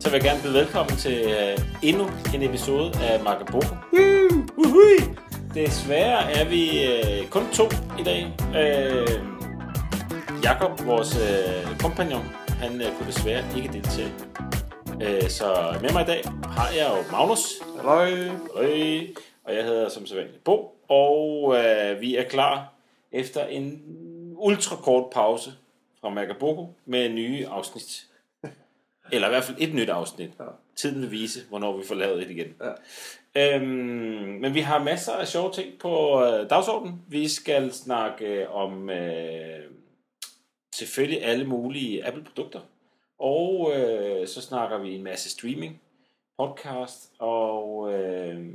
[0.00, 3.74] så vil jeg gerne byde velkommen til uh, endnu en episode af Markaboko.
[4.56, 4.96] Uhui.
[5.54, 6.62] Desværre er vi
[7.22, 7.64] uh, kun to
[7.98, 8.26] i dag.
[8.40, 9.14] Uh,
[10.44, 14.12] Jakob, vores uh, kompagnon, han uh, kunne desværre ikke deltage.
[14.94, 17.62] Uh, så med mig i dag har jeg jo Magnus.
[17.76, 18.10] Halløj.
[18.54, 19.06] Øj,
[19.44, 20.76] og jeg hedder som sædvanligt Bo.
[20.88, 22.72] Og uh, vi er klar
[23.12, 23.82] efter en
[24.36, 25.52] ultra kort pause
[26.00, 28.06] fra Magaboko med nye afsnit.
[29.12, 30.30] Eller i hvert fald et nyt afsnit.
[30.38, 30.44] Ja.
[30.76, 32.54] Tiden vil vise, hvornår vi får lavet et igen.
[32.60, 32.72] Ja.
[33.34, 33.66] Øhm,
[34.40, 37.02] men vi har masser af sjove ting på øh, dagsordenen.
[37.08, 39.64] Vi skal snakke om øh,
[40.74, 42.60] selvfølgelig alle mulige Apple-produkter.
[43.18, 45.80] Og øh, så snakker vi en masse streaming,
[46.38, 48.46] podcast, og øh,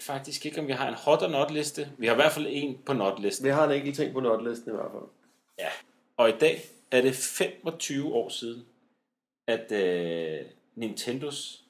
[0.00, 1.88] faktisk ikke, om vi har en hot og not liste.
[1.98, 3.44] Vi har i hvert fald en på not listen.
[3.44, 5.08] Vi har en enkelt ting på notlisten i hvert fald.
[5.58, 5.68] Ja.
[6.16, 8.66] Og i dag er det 25 år siden,
[9.46, 11.64] at øh, Nintendos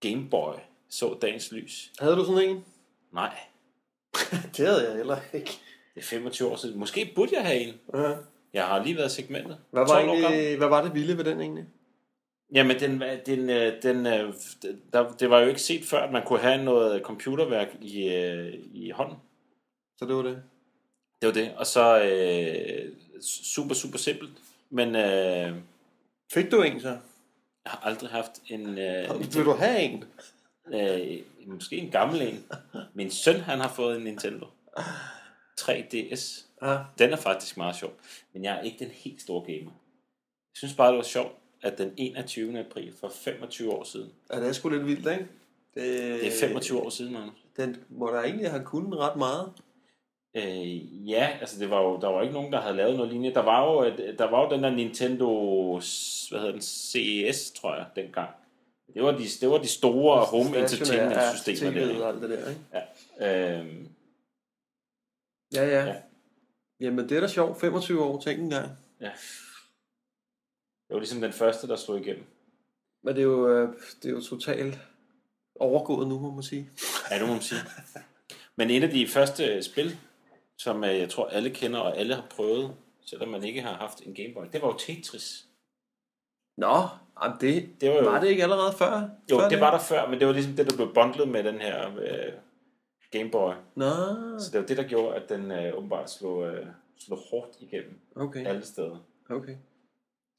[0.00, 0.54] Game Boy
[0.88, 1.92] så dagens lys.
[1.98, 2.64] Havde du sådan en?
[3.12, 3.36] Nej,
[4.56, 5.50] det havde jeg heller ikke.
[5.94, 6.78] det er 25 år siden.
[6.78, 7.74] Måske burde jeg have en.
[7.94, 8.12] Ja.
[8.52, 9.58] Jeg har lige været segmentet.
[9.70, 10.24] Hvad, var 12 år gammel.
[10.24, 11.64] egentlig, hvad var det vilde ved den egentlig?
[12.54, 14.34] Jamen, den, var- den, øh, den, øh,
[14.92, 18.54] der, det var jo ikke set før, at man kunne have noget computerværk i, øh,
[18.74, 19.16] i hånden.
[19.98, 20.42] Så det var det.
[21.22, 21.52] Det var det.
[21.56, 24.30] Og så øh, super, super simpelt.
[24.70, 25.56] Men øh,
[26.32, 26.88] Fik du en så?
[27.64, 28.78] jeg har aldrig haft en...
[28.78, 30.04] Øh, Vil du have en?
[30.74, 32.44] Øh, måske en gammel en.
[32.94, 34.46] Min søn, han har fået en Nintendo
[35.60, 36.44] 3DS.
[36.62, 36.78] Ja.
[36.98, 37.92] Den er faktisk meget sjov.
[38.32, 39.70] Men jeg er ikke den helt store gamer.
[39.70, 41.32] Jeg synes bare, det var sjovt,
[41.62, 42.58] at den 21.
[42.60, 44.12] april for 25 år siden.
[44.32, 45.26] ja, det er sgu lidt vildt, ikke?
[45.74, 47.38] Det, Det er 25 år siden, Magnus.
[47.56, 49.52] Den må da egentlig have kunnet ret meget.
[50.36, 53.34] Øh, ja, altså det var jo, der var ikke nogen, der havde lavet noget lignende.
[53.34, 55.28] Der var jo, der var jo den der Nintendo,
[56.30, 58.30] hvad hedder den, CES, tror jeg, dengang.
[58.94, 61.86] Det var de, det var de store home entertainment systemer der.
[61.92, 62.02] der.
[62.04, 62.60] Og alt det der, ikke?
[63.20, 63.58] Ja.
[63.60, 63.88] Øhm,
[65.54, 65.84] Ja, ja.
[65.84, 65.86] Ja.
[65.86, 65.96] ja.
[66.80, 67.60] Jamen, det er da sjovt.
[67.60, 68.70] 25 år, tænk en gang.
[69.00, 69.10] ja.
[70.88, 72.24] Det var ligesom den første, der slog igennem.
[73.02, 73.68] Men det er jo, øh,
[74.02, 74.78] det er jo totalt
[75.60, 76.70] overgået nu, må man sige.
[77.10, 77.60] Ja, det må man sige.
[78.56, 79.96] Men en af de første spil,
[80.58, 82.74] som øh, jeg tror alle kender og alle har prøvet,
[83.06, 85.44] selvom man ikke har haft en Game Boy, det var jo Tetris.
[86.56, 86.76] Nå,
[87.22, 89.08] jamen det, Det var jo- var det ikke allerede før?
[89.30, 91.44] Jo, før det var der før, men det var ligesom det, der blev bundlet med
[91.44, 92.32] den her øh,
[93.10, 93.52] Game Boy.
[93.74, 93.90] Nå,
[94.38, 96.66] Så det var det, der gjorde, at den øh, åbenbart slog, øh,
[96.98, 98.96] slog hårdt igennem okay, alle steder.
[99.30, 99.56] okay.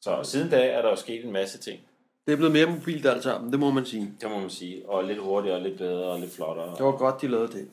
[0.01, 1.79] Så siden da er der jo sket en masse ting,
[2.27, 4.13] Det er blevet mere mobilt alt sammen, det må man sige.
[4.21, 4.89] det må man sige.
[4.89, 6.75] Og lidt hurtigere, lidt bedre og lidt flottere.
[6.77, 7.67] Det var godt, de lavede det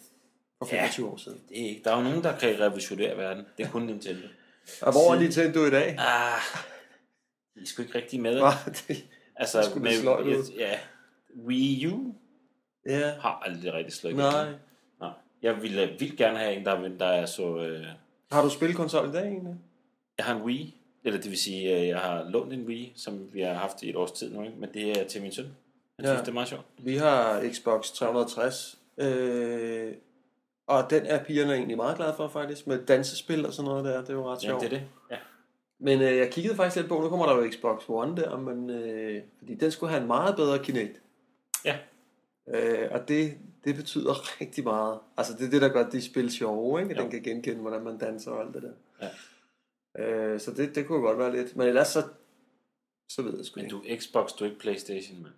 [0.66, 0.82] for Ja.
[0.82, 1.40] 25 år siden.
[1.48, 1.80] Det er ikke.
[1.84, 3.44] Der er jo nogen, der kan revolutionere verden.
[3.58, 4.26] Det er kun Nintendo.
[4.82, 5.88] Og hvor er Nintendo i dag?
[5.98, 6.40] Ah,
[7.54, 8.38] de er sgu ikke rigtig med.
[8.40, 8.48] Hva?
[8.88, 9.04] Det-
[9.36, 10.44] Altså, Det skulle det sløjt ud.
[10.58, 10.78] ja,
[11.46, 12.14] Wii U
[12.86, 14.40] Ja, har aldrig rigtig slået nej.
[14.42, 14.54] igennem.
[15.00, 15.10] Nej.
[15.42, 17.56] Jeg ville vildt gerne have en, der, der er så...
[17.58, 17.86] Øh,
[18.32, 19.54] Har du spilkonsol i dag egentlig?
[20.18, 20.74] jeg har en Wii,
[21.04, 23.90] eller det vil sige, øh, jeg har lånt en Wii, som vi har haft i
[23.90, 24.56] et års tid nu, ikke?
[24.58, 25.44] men det er til min søn.
[25.98, 26.10] Jeg Ja.
[26.10, 26.64] synes, det er meget sjovt.
[26.78, 29.92] Vi har Xbox 360, øh,
[30.66, 34.00] og den er pigerne egentlig meget glade for faktisk, med dansespil og sådan noget der,
[34.00, 34.60] det er jo ret Ja, sjovt.
[34.60, 34.82] det er det.
[35.10, 35.16] Ja.
[35.78, 38.70] Men øh, jeg kiggede faktisk lidt på, nu kommer der jo Xbox One der, men,
[38.70, 41.00] øh, fordi den skulle have en meget bedre Kinect.
[41.64, 41.78] Ja.
[42.54, 44.98] Øh, og det, det betyder rigtig meget.
[45.16, 46.94] Altså det er det, der gør de spil sjove, ikke?
[46.96, 47.02] Jo.
[47.02, 49.08] den kan genkende, hvordan man danser og alt det der.
[49.98, 50.04] Ja.
[50.04, 51.56] Øh, så det, det kunne godt være lidt.
[51.56, 52.02] Men ellers så,
[53.08, 55.34] så ved jeg sgu Men du er Xbox, du er ikke Playstation, mand.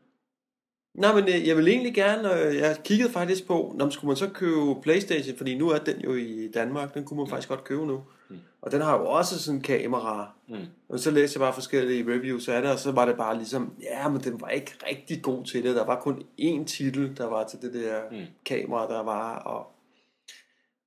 [0.97, 4.17] Nej, men øh, jeg vil egentlig gerne, øh, jeg kiggede faktisk på, når skulle man
[4.17, 7.65] så købe Playstation, fordi nu er den jo i Danmark, den kunne man faktisk godt
[7.65, 8.03] købe nu.
[8.31, 8.37] Mm.
[8.63, 10.31] Og den har jo også sådan en kamera.
[10.49, 10.57] Mm.
[10.89, 13.73] Og så læste jeg bare forskellige reviews af det, og så var det bare ligesom,
[13.83, 15.77] ja, men den var ikke rigtig god til det.
[15.77, 18.17] Der var kun én titel, der var til det der Mm.
[18.45, 19.67] kamera, der var, og,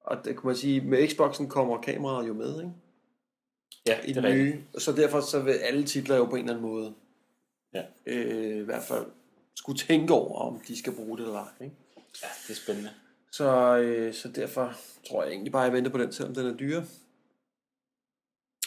[0.06, 2.72] og det kunne man sige, med Xboxen kommer kameraet jo med, ikke?
[3.88, 4.56] Ja, I det er den rigtigt.
[4.56, 4.62] nye.
[4.78, 6.94] Så derfor så vil alle titler jo på en eller anden måde,
[7.74, 7.82] Ja.
[8.06, 9.06] øh, i hvert fald,
[9.60, 11.76] skulle tænke over, om de skal bruge det eller ej, ikke?
[12.24, 12.90] Ja, det er spændende.
[13.32, 14.74] Så, øh, så derfor
[15.10, 16.86] tror jeg egentlig bare, at jeg venter på den, selvom den er dyre.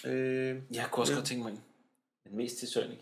[0.06, 1.18] Øh, Jeg kunne også Ja.
[1.18, 1.60] godt tænke mig en.
[2.24, 2.98] Den mest til Sonic.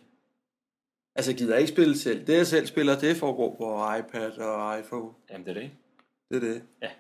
[1.14, 2.26] altså, jeg gider ikke spille selv.
[2.26, 5.14] Det, jeg selv spiller, det foregår på iPad og iPhone.
[5.30, 5.70] Jamen, det er det.
[6.30, 6.62] Det er det.
[6.82, 6.90] Ja.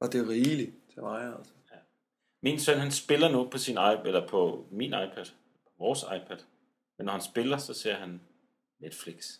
[0.00, 1.52] Og det er rigeligt til mig, altså.
[2.42, 5.24] Min søn, han spiller nu på sin iPad, eller på min iPad,
[5.64, 6.38] på vores iPad.
[6.98, 8.20] Men når han spiller, så ser han
[8.78, 9.38] Netflix.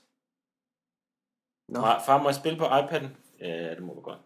[1.71, 3.07] Nå, Far, far, må jeg spille på iPad'en?
[3.41, 4.19] Ja, det må du godt.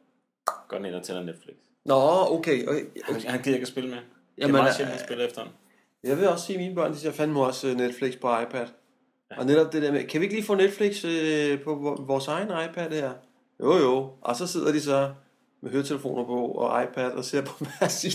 [0.68, 1.54] Gå ned og tænder Netflix.
[1.84, 1.94] Nå
[2.30, 2.66] okay.
[2.68, 2.84] okay.
[3.04, 3.98] Han, han gider ikke at spille med.
[3.98, 5.50] Det er Jamen, meget øh, sjældent, han spiller efter ham.
[6.04, 8.66] Jeg vil også sige, at mine børn, de ser fandme også øh, Netflix på iPad.
[9.36, 12.28] Og netop det der med, kan vi ikke lige få Netflix øh, på vor- vores
[12.28, 13.12] egen iPad her?
[13.60, 15.12] Jo jo, og så sidder de så
[15.60, 18.12] med høretelefoner på og iPad og ser på hver sin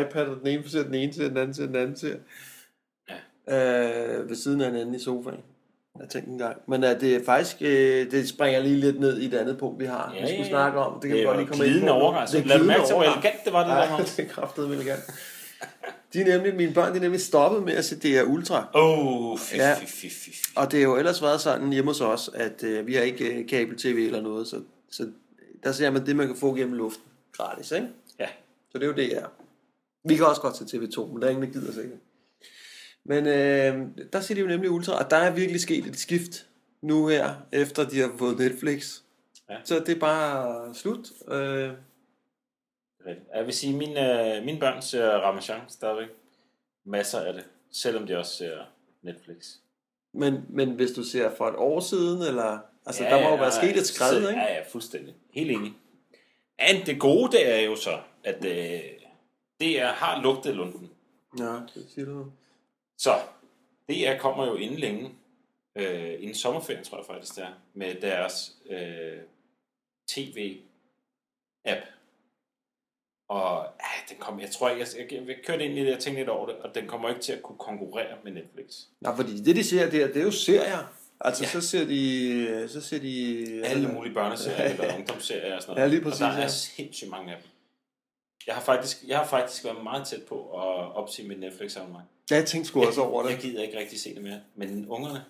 [0.00, 2.18] iPad, og den ene ser den ene til, den anden til, den anden til.
[3.48, 4.18] Ja.
[4.20, 5.40] Øh, ved siden af hinanden i sofaen.
[6.00, 6.56] Jeg tænkte en gang.
[6.68, 9.80] Men at det er faktisk, øh, det springer lige lidt ned i et andet punkt,
[9.80, 10.12] vi har.
[10.16, 11.00] Ja, vi skulle snakke om.
[11.00, 11.86] Det kan vi godt lige komme ind på.
[11.86, 12.26] glidende.
[12.26, 13.90] Så Det er lad du glidende mærke til, hvor elegant det var, det Ja, der,
[13.90, 14.10] Magnus.
[14.16, 15.00] det er kraftedeme elegant.
[16.12, 18.68] De er nemlig, mine børn de er nemlig stoppet med at se DR Ultra.
[18.74, 19.74] Åh, oh, fy, Ja.
[19.74, 20.30] fy, fy, fy.
[20.56, 23.24] Og det har jo ellers været sådan hjemme hos os, at øh, vi har ikke
[23.24, 24.60] øh, kabel-tv eller noget, så,
[24.90, 25.06] så
[25.64, 27.04] der ser man det, man kan få gennem luften
[27.36, 27.86] gratis, ikke?
[28.18, 28.26] Ja.
[28.70, 29.26] Så det er jo det, er.
[30.08, 31.96] Vi kan også godt til TV2, men der er ingen, der gider sig ikke.
[33.04, 36.46] Men øh, der ser de jo nemlig Ultra, og der er virkelig sket et skift
[36.82, 39.00] nu her, efter de har fået Netflix.
[39.50, 39.56] Ja.
[39.64, 41.08] Så det er bare slut.
[41.28, 41.70] Øh.
[43.34, 46.08] Jeg vil sige, mine, øh, mine børn ser Ramachan stadigvæk.
[46.84, 47.44] Masser af det.
[47.72, 48.58] Selvom de også ser
[49.02, 49.54] Netflix.
[50.12, 52.58] men, men hvis du ser for et år siden, eller...
[52.86, 54.40] Altså, der må jo være sket et skred, ikke?
[54.40, 55.14] Ja, ja, fuldstændig.
[55.30, 55.72] Helt enig.
[56.58, 58.80] Men det gode, det er jo så, at øh,
[59.60, 60.90] DR har lugtet lunden.
[61.38, 62.26] Ja, det siger du.
[63.02, 63.14] Så,
[63.88, 65.10] DR kommer jo inden længe,
[65.76, 69.18] øh, inden sommerferien, tror jeg faktisk det er, med deres øh,
[70.08, 71.80] tv-app.
[73.28, 75.98] Og ja, den kommer, jeg tror ikke, jeg, jeg, jeg kørte ind i det, jeg
[75.98, 78.66] tænkte lidt over det, og den kommer ikke til at kunne konkurrere med Netflix.
[79.00, 80.94] Nej, fordi det, de ser der, det er jo serier.
[81.20, 81.48] Altså, ja.
[81.48, 82.68] så ser de...
[82.68, 85.82] Så ser de Alle mulige børneserier eller ungdomsserier og sådan noget.
[85.82, 86.48] Ja, lige præcis, Og der er ja.
[86.48, 87.50] sindssygt mange af dem.
[88.46, 92.08] Jeg har faktisk, jeg har faktisk været meget tæt på at opsige mit Netflix abonnement.
[92.30, 93.42] Ja, jeg tænkte sgu også over Jeg det.
[93.42, 94.40] gider ikke rigtig se det mere.
[94.54, 95.24] Men ungerne,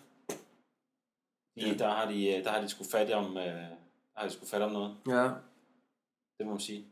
[1.56, 1.74] de, Ja.
[1.74, 3.66] der, har de, der har de sgu fat om, øh, der
[4.16, 4.96] har de sgu fat om noget.
[5.08, 5.28] Ja.
[6.38, 6.86] Det må man sige.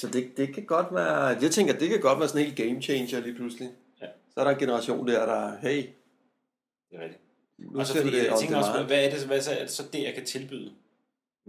[0.00, 1.24] Så det, det kan godt være...
[1.24, 3.70] Jeg tænker, det kan godt være sådan en helt game changer lige pludselig.
[4.00, 4.06] Ja.
[4.34, 5.56] Så er der en generation der, der...
[5.58, 5.76] Hey,
[6.90, 7.22] Det er rigtigt.
[7.58, 9.70] nu Og så fordi, det jeg tænker også, hvad er det, hvad så, er det
[9.70, 10.72] så det, jeg kan tilbyde?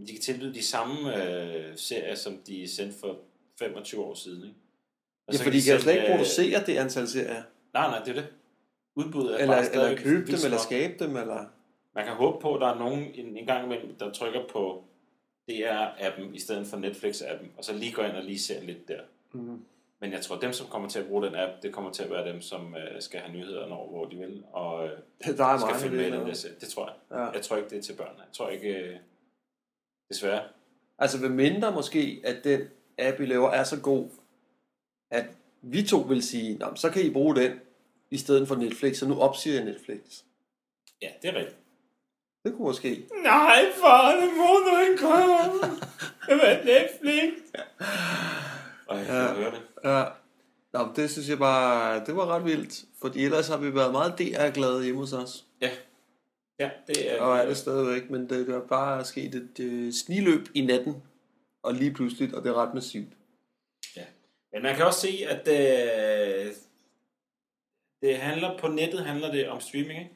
[0.08, 3.18] De kan tilbyde de samme øh, serier, som de sendte for
[3.60, 4.44] 25 år siden.
[4.44, 4.56] Ikke?
[5.28, 7.44] Og Ja, for de kan jo slet ikke øh, producere det antal serier.
[7.74, 8.28] Nej, nej, det er det.
[8.96, 11.46] Udbuddet er Eller, bare eller stadigvæk købe dem, eller skabe dem, eller...
[11.96, 14.84] Man kan håbe på, at der er nogen en, en gang imellem, der trykker på
[15.52, 19.02] DR-appen i stedet for Netflix-appen, og så lige går ind og lige ser lidt der.
[19.34, 19.62] Mm.
[20.02, 22.10] Men jeg tror, dem, som kommer til at bruge den app, det kommer til at
[22.12, 24.92] være dem, som øh, skal have nyhederne over, hvor de vil, og øh,
[25.38, 26.34] Der er skal følge med i det, den der der.
[26.34, 26.56] serie.
[26.62, 27.18] Det tror jeg.
[27.18, 27.26] Ja.
[27.26, 28.16] Jeg tror ikke, det er til børn.
[28.18, 28.96] Jeg tror ikke, øh,
[30.10, 30.44] desværre.
[31.00, 32.62] Altså, ved mindre måske, at den
[33.00, 34.10] app, I laver, er så god,
[35.12, 35.26] at
[35.62, 37.52] vi to vil sige, Nå, så kan I bruge den,
[38.12, 40.00] i stedet for Netflix, så nu opsiger jeg Netflix.
[41.02, 41.58] Ja, det er rigtigt.
[42.46, 43.06] Det kunne måske.
[43.24, 45.78] Nej, far, det må du ikke gøre.
[46.28, 47.34] Det var Netflix.
[48.88, 49.34] Og jeg kan Ja.
[49.34, 49.62] høre det.
[49.84, 50.04] Ja.
[50.74, 52.86] Nå, men det synes jeg bare, det var ret vildt.
[53.02, 55.46] Fordi ellers har vi været meget DR-glade hjemme hos os.
[55.62, 55.70] Ja.
[56.60, 57.22] Ja, det er...
[57.22, 61.04] Og er det stadigvæk, men det, det er bare sket et øh, sniløb i natten.
[61.64, 63.14] Og lige pludselig, og det er ret massivt.
[64.54, 66.54] Men man kan også se, at øh,
[68.02, 70.12] det handler på nettet handler det om streaming, ikke?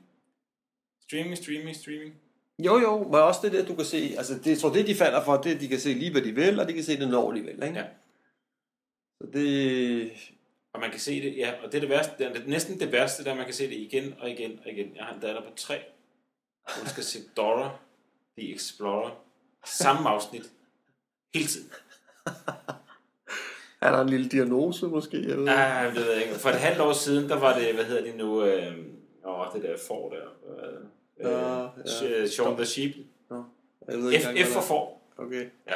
[1.02, 2.16] Streaming, streaming, streaming.
[2.60, 4.96] Jo, jo, men også det der, du kan se, altså det, jeg tror, det de
[4.96, 6.84] falder for, det er, at de kan se lige, hvad de vil, og de kan
[6.84, 7.80] se det, når de vil, ikke?
[7.80, 7.86] Ja.
[9.22, 10.12] Så det,
[10.74, 12.92] Og man kan se det, ja, og det er det værste, det er næsten det
[12.92, 14.96] værste, der er, man kan se det igen og igen og igen.
[14.96, 15.82] Jeg har en datter på tre.
[16.78, 17.78] Hun skal se Dora
[18.38, 19.24] the Explorer.
[19.66, 20.52] Samme afsnit.
[21.34, 21.72] Hele tiden.
[23.82, 25.48] er der en lille diagnose måske, jeg ved.
[25.48, 26.36] Ah, det ved jeg ikke.
[26.36, 28.78] For et halvt år siden, der var det, hvad hedder det nu, øh,
[29.26, 30.26] åh, det der får der.
[30.68, 30.86] Øh,
[31.20, 32.28] Ja, øh, ja.
[32.28, 32.96] Shaun the Sheep.
[33.88, 35.12] Jeg ved ikke F, engang, F for får.
[35.18, 35.50] Okay.
[35.68, 35.76] Ja.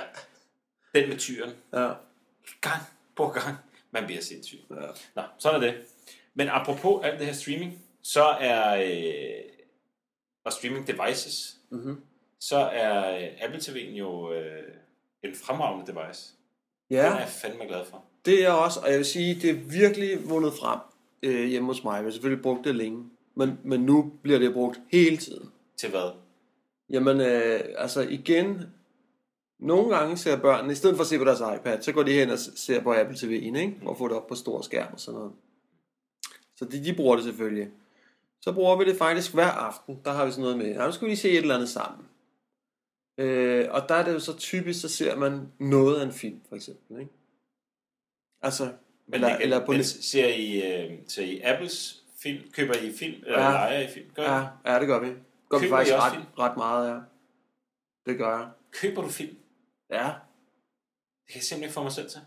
[0.95, 1.51] Den med tyren.
[1.73, 1.91] Ja.
[2.61, 2.81] Gang
[3.15, 3.57] på gang.
[3.91, 4.59] Man bliver sindssyg.
[4.71, 4.75] ja.
[5.15, 5.75] Nå, sådan er det.
[6.33, 9.43] Men apropos alt det her streaming, så er, øh,
[10.43, 12.01] og streaming devices, Mm-hmm.
[12.39, 14.63] så er øh, Apple TV'en jo øh,
[15.23, 16.33] en fremragende device.
[16.89, 18.03] Den er Ja, jeg fandme glad for.
[18.25, 20.79] det er jeg også, og jeg vil sige, det er virkelig vundet frem
[21.23, 21.95] øh, hjemme hos mig.
[21.95, 25.49] Jeg har selvfølgelig brugt det længe, men, men nu bliver det brugt hele tiden.
[25.77, 26.11] Til hvad?
[26.89, 28.61] Jamen, øh, altså igen,
[29.59, 32.11] nogle gange ser børnene, i stedet for at se på deres iPad, så går de
[32.11, 33.75] hen og ser på Apple TV'en, ikke?
[33.85, 35.33] Og får det op på stor skærm og sådan noget.
[36.55, 37.67] Så de, de bruger det selvfølgelig.
[38.41, 39.99] Så bruger vi det faktisk hver aften.
[40.05, 41.69] Der har vi sådan noget med, ja, nu skal vi lige se et eller andet
[41.69, 42.05] sammen.
[43.17, 46.41] Øh, og der er det jo så typisk, så ser man noget af en film,
[46.49, 47.11] for eksempel, ikke?
[48.41, 48.63] Altså,
[49.05, 52.51] Men eller, det eller på men ser I, øh, ser I Apples film?
[52.51, 53.23] Køber I film?
[53.25, 53.51] Eller Ja.
[53.51, 54.09] leger I film?
[54.15, 54.25] Gør I?
[54.65, 55.07] Ja, ja, det gør vi.
[55.49, 56.25] Gør vi Køber I faktisk ret, film?
[56.39, 56.99] ret meget, ja.
[58.11, 58.49] Det gør jeg.
[58.71, 59.37] Køber du film?
[59.89, 60.03] Ja,
[61.23, 62.21] Det kan jeg simpelthen ikke få mig selv til.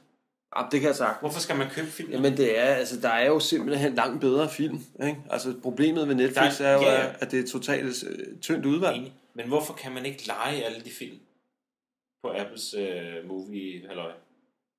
[0.56, 1.20] Ja, det kan jeg sagt.
[1.20, 2.10] Hvorfor skal man købe film?
[2.10, 5.16] Jamen det er, altså der er jo simpelthen langt bedre film, ikke?
[5.30, 7.12] Altså problemet ved Netflix Der er, jo, ja, ja.
[7.20, 8.96] at det er totalt øh, tyndt udvalg.
[8.96, 9.12] Enig.
[9.34, 11.16] Men hvorfor kan man ikke lege alle de film
[12.24, 14.12] på Apples øh, movie halløj?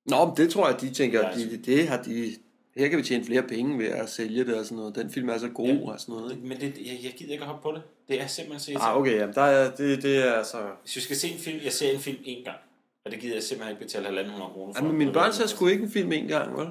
[0.06, 2.34] Nå, men det tror jeg, de tænker, Ja, ja, de, det har de,
[2.76, 4.94] her kan vi tjene flere penge ved at sælge det og sådan noget.
[4.94, 5.92] Den film er så god Ja.
[5.92, 6.46] og sådan noget, ikke?
[6.46, 7.82] Men det, jeg, jeg gider ikke at hoppe på det.
[8.08, 10.58] Det er simpelthen så Ah, okay, jamen, der er, det, det er altså...
[10.82, 12.56] Hvis vi skal se en film, jeg ser en film én gang.
[13.04, 14.84] Og det gider jeg simpelthen ikke betale 1.500 kroner for.
[14.84, 16.66] Jamen, mine børn ser sgu ikke en film en gang, vel?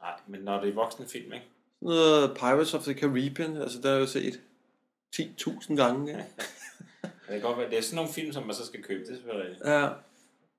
[0.00, 1.46] Nej, men når det er voksne film, ikke?
[1.82, 4.40] Sådan noget Pirates of the Caribbean, altså der har jeg jo set
[5.16, 6.24] 10.000 gange, ikke?
[7.02, 9.04] Det kan godt være, det er sådan nogle film, som man så skal købe.
[9.04, 9.58] Det er selvfølgelig.
[9.64, 9.88] Ja.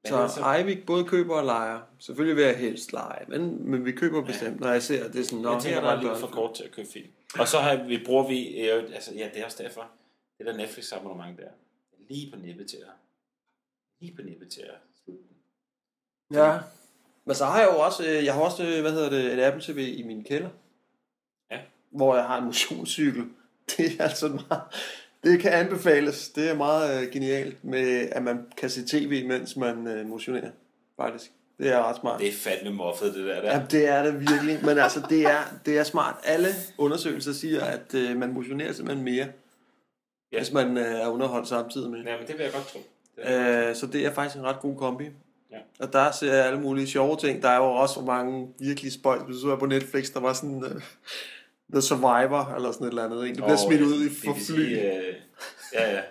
[0.04, 1.80] Men altså- Så Ejvik både køber og leger.
[2.00, 5.24] Selvfølgelig vil jeg helst lege, men, men vi køber bestemt, når jeg ser, det er
[5.24, 7.08] sådan, Jeg tænker er bare lige for kort til at købe film.
[7.40, 9.88] Og så har vi, bruger vi, øh, altså ja, det er også derfor,
[10.38, 11.50] det der Netflix abonnement der,
[12.10, 12.94] lige på nippet til at,
[14.00, 14.70] lige på nippet til den.
[16.34, 16.58] Ja.
[17.26, 19.40] Men så har jeg jo også, øh, jeg har også, øh, hvad hedder det, et
[19.44, 20.50] Apple TV i min kælder.
[21.52, 21.58] Ja.
[21.92, 23.24] Hvor jeg har en motionscykel.
[23.78, 24.62] Det er altså meget,
[25.24, 26.30] det kan anbefales.
[26.30, 30.50] Det er meget øh, genialt med, at man kan se tv, mens man øh, motionerer.
[31.02, 31.32] Faktisk.
[31.60, 32.20] Det er ret smart.
[32.20, 33.42] Det er fandme moffet, det der.
[33.42, 33.52] der.
[33.58, 34.60] Ja, det er det virkelig.
[34.66, 36.16] Men altså, det er, det er smart.
[36.24, 39.28] Alle undersøgelser siger, at øh, man motionerer simpelthen mere,
[40.32, 40.38] Ja.
[40.38, 42.04] hvis man øh, er underholdt samtidig med.
[42.04, 42.80] Ja, men det vil jeg godt tro.
[43.16, 45.10] Det Øh, så det er faktisk en ret god kombi.
[45.52, 45.58] Ja.
[45.80, 47.42] Og der ser jeg alle mulige sjove ting.
[47.42, 49.22] Der er jo også mange virkelig spøjs.
[49.26, 50.82] Hvis du så er på Netflix, der var sådan uh,
[51.74, 53.38] The Survivor, eller sådan et eller andet.
[53.38, 55.16] Du bliver smidt ud i for fly øh,
[55.74, 56.02] ja, ja.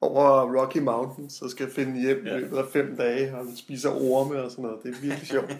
[0.00, 2.36] over Rocky Mountains, og skal finde hjem i Ja.
[2.36, 4.78] løbet af fem dage, og spiser orme og sådan noget.
[4.82, 5.56] Det er virkelig sjovt.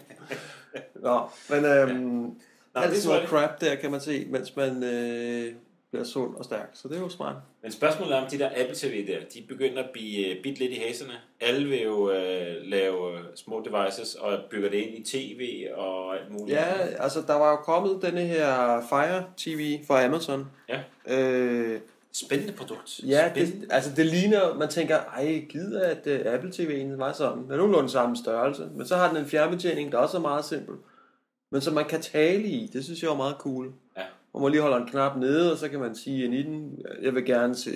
[1.03, 2.01] Nå, men øhm,
[2.75, 5.53] Nej, alt det sådan noget crap der kan man se, mens man øh,
[5.95, 6.71] bliver sund og stærk.
[6.73, 7.37] Så det er jo smart.
[7.63, 10.59] Men spørgsmålet er, om de der Apple TV der, de begynder at blive øh, bitte
[10.59, 11.13] lidt i haserne.
[11.41, 16.17] Alle vil jo øh, lave øh, små devices og bygger det ind i tv og
[16.17, 16.57] alt muligt.
[16.59, 16.65] Ja,
[16.99, 20.47] altså der var jo kommet denne her Fire TV fra Amazon.
[20.69, 20.81] Ja.
[21.09, 21.81] Øh,
[22.13, 23.01] Spændende produkt.
[23.07, 23.61] ja, Spændende.
[23.61, 27.43] det, altså det ligner, man tænker, ej, gider at uh, Apple TV'en var sådan.
[27.43, 30.45] Den er nogenlunde samme størrelse, men så har den en fjernbetjening, der også er meget
[30.45, 30.75] simpel.
[31.53, 33.73] Men som man kan tale i, det synes jeg er meget cool.
[34.35, 36.85] Hvor man lige holder en knap nede, og så kan man sige ind i den,
[37.03, 37.73] jeg vil gerne se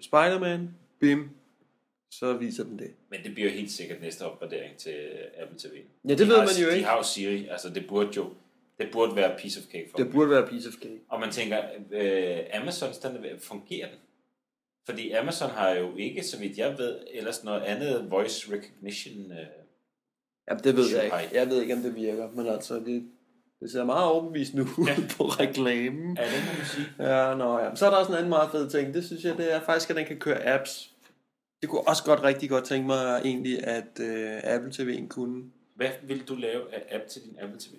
[0.00, 1.28] Spider-Man, bim,
[2.10, 2.90] så viser den det.
[3.10, 4.94] Men det bliver helt sikkert næste opgradering til
[5.42, 5.74] Apple TV.
[6.04, 6.88] Ja, det De ved har, man jo De ikke.
[6.88, 8.26] har jo Siri, altså det burde jo
[8.78, 10.12] det burde være piece of cake for Det dem.
[10.12, 10.98] burde være piece of cake.
[11.08, 11.58] Og man tænker,
[11.90, 12.00] øh,
[13.14, 13.98] er, ved- fungerer den?
[14.86, 19.32] Fordi Amazon har jo ikke, så vidt jeg ved, ellers noget andet voice recognition.
[19.32, 19.38] Øh,
[20.50, 21.16] Jamen, det ved jeg ikke.
[21.38, 23.08] Jeg ved ikke, om det virker, men altså, det,
[23.60, 24.94] det ser meget overbevisende ud Ja.
[25.16, 26.16] på reklamen.
[26.16, 26.86] ja, det må man sige.
[26.98, 27.74] Ja, nå ja.
[27.74, 28.94] Så er der også en anden meget fed ting.
[28.94, 30.90] Det synes jeg, det er faktisk, at den kan køre apps.
[31.60, 35.42] Det kunne også godt rigtig godt tænke mig egentlig, at øh, Apple TV'en kunne.
[35.76, 37.74] Hvad vil du lave af app til din Apple TV?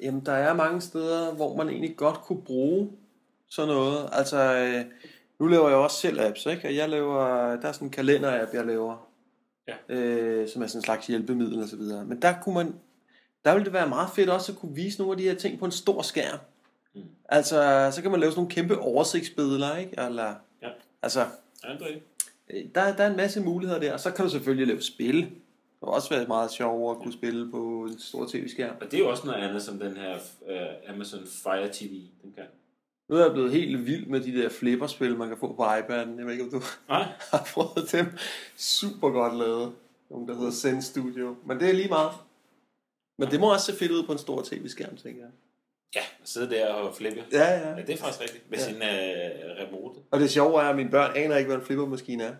[0.00, 2.90] Jamen, der er mange steder, hvor man egentlig godt kunne bruge
[3.50, 4.08] sådan noget.
[4.12, 4.84] Altså, øh,
[5.40, 6.68] nu laver jeg også selv apps, ikke?
[6.68, 7.24] Og jeg laver,
[7.56, 9.06] der er sådan en kalender-app, jeg laver.
[9.68, 9.94] Ja.
[9.94, 12.04] Øh, som er sådan en slags hjælpemiddel og så videre.
[12.04, 12.74] Men der kunne man,
[13.44, 15.58] der ville det være meget fedt også at kunne vise nogle af de her ting
[15.58, 16.38] på en stor skærm.
[16.94, 17.02] Mm.
[17.28, 19.92] Altså, så kan man lave sådan nogle kæmpe oversigtsbilleder, ikke?
[19.98, 20.68] Eller, Ja.
[21.02, 21.20] altså,
[21.64, 22.04] Ja, rigtigt.
[22.50, 23.92] øh, der, der er en masse muligheder der.
[23.92, 25.16] Og så kan du selvfølgelig lave spil.
[25.16, 28.74] Det har også været meget sjovere at kunne spille på en stor tv-skærm.
[28.80, 31.90] Og det er jo også noget andet, som den her uh, Amazon Fire TV,
[32.22, 32.44] den kan.
[33.08, 36.18] Nu er jeg blevet helt vild med de der flipperspil, man kan få på iPad'en.
[36.18, 38.06] Jeg ved ikke, om du Nej, har prøvet dem.
[38.56, 39.72] Super godt lavet.
[40.10, 41.36] Nogle, der hedder Zen Studio.
[41.46, 42.10] Men det er lige meget.
[43.20, 45.30] Men det må også se fedt ud på en stor tv-skærm, tænker jeg.
[45.94, 47.24] ja, at sidde der og flippe.
[47.32, 47.68] Ja, ja.
[47.68, 48.50] Ja, det er faktisk rigtigt.
[48.50, 48.64] Med Ja.
[48.64, 48.82] sin uh,
[49.66, 50.00] remote.
[50.10, 52.34] Og det sjove er, at mine børn aner ikke, hvad en flippermaskine er.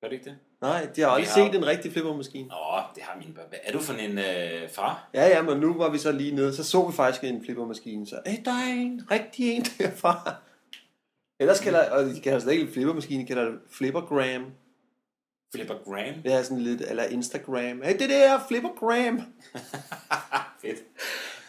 [0.00, 0.38] Gør det ikke det?
[0.60, 2.48] Nej, de har aldrig har- set en rigtig flippermaskine.
[2.48, 2.54] Nå,
[2.94, 3.48] det har mine børn.
[3.48, 5.10] Hvad er du for en uh, far?
[5.14, 8.06] Ja, ja, men nu var vi så lige nede, så så vi faktisk en flippermaskine.
[8.06, 10.34] Så, hey, der er en rigtig en derfra.
[11.40, 14.52] Ellers kalder, og de kalder slet ikke en flippermaskine, de kalder det flippergram.
[15.54, 16.14] Flipper Graham.
[16.22, 17.82] Det er sådan lidt, eller Instagram.
[17.84, 19.20] Hey, det der flippergram.
[20.62, 20.78] Fedt.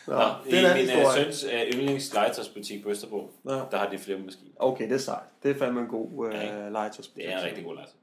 [0.07, 3.51] Nå, Nå, det er I min uh, søns uh, yndlings legetøjsbutik på Østerbro, Nå.
[3.71, 4.50] der har de flippermaskine.
[4.59, 5.24] Okay, det er sejt.
[5.43, 7.15] Det er fandme en god uh, Ja, legetøjsbutik.
[7.25, 8.01] Det er en rigtig god legetøjsbutik.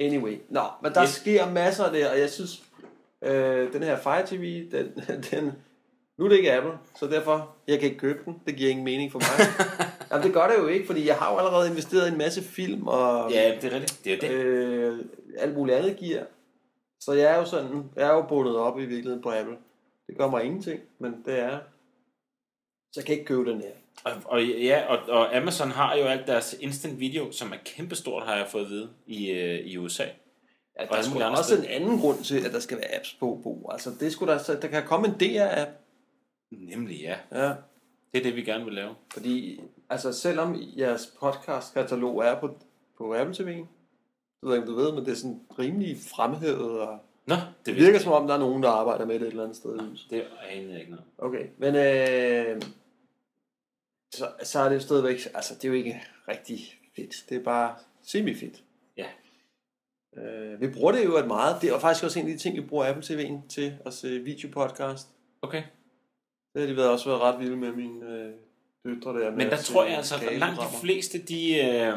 [0.00, 1.10] Anyway, nå, men der Yes.
[1.10, 2.62] sker masser der, og jeg synes,
[3.22, 4.86] øh, den her Fire TV, den,
[5.30, 5.52] den,
[6.18, 8.40] nu er det ikke Apple, så derfor, jeg kan ikke købe den.
[8.46, 9.46] Det giver ingen mening for mig.
[10.10, 12.42] Jamen, det gør det jo ikke, fordi jeg har jo allerede investeret i en masse
[12.42, 14.04] film og Ja, det er rigtigt.
[14.04, 14.30] Det er det.
[14.30, 14.98] øh,
[15.38, 16.26] alt muligt andet gear.
[17.00, 19.56] Så jeg er jo sådan, jeg er jo bundet op i virkeligheden på Apple.
[20.06, 21.58] Det gør mig ingenting, men det er,
[22.92, 23.72] så jeg kan ikke købe den her.
[24.04, 28.26] Og, og, ja, og, og Amazon har jo alt deres instant video, som er kæmpestort,
[28.26, 30.04] har jeg fået at vide, i, øh, i USA.
[30.78, 33.40] Ja, der Og er også en anden grund til, at der skal være apps på,
[33.42, 33.68] Bo.
[33.70, 35.70] Altså, det skulle der, så der kan komme en DR-app.
[36.50, 37.16] Nemlig ja.
[37.32, 37.54] Ja.
[38.12, 38.94] Det er det, vi gerne vil lave.
[39.12, 39.60] Fordi,
[39.90, 42.58] altså, selvom jeres podcast-katalog er på,
[42.98, 43.66] på Apple TV'en,
[44.44, 47.66] ved jeg ikke, om du ved, men det er sådan rimelig fremhævet, og Nå, det
[47.66, 49.78] det virker som om, der er nogen, der arbejder med det et eller andet sted.
[49.78, 50.10] huset.
[50.10, 51.04] Det aner jeg ikke noget.
[51.18, 52.62] Okay, men øh,
[54.14, 56.58] så, så er det jo stadigvæk, altså det er jo ikke rigtig
[56.96, 58.62] fedt, det er bare semi-fedt.
[58.96, 59.06] Ja.
[60.16, 62.56] Øh, vi bruger det jo et meget, det er faktisk også en af de ting,
[62.56, 65.08] vi bruger Apple TV'en til at se videopodcast.
[65.42, 65.62] Okay.
[66.54, 68.32] Det har de været også været ret vilde med mine øh,
[68.84, 69.30] døtre der.
[69.30, 71.96] Men der tror jeg altså, at langt de fleste, de, øh,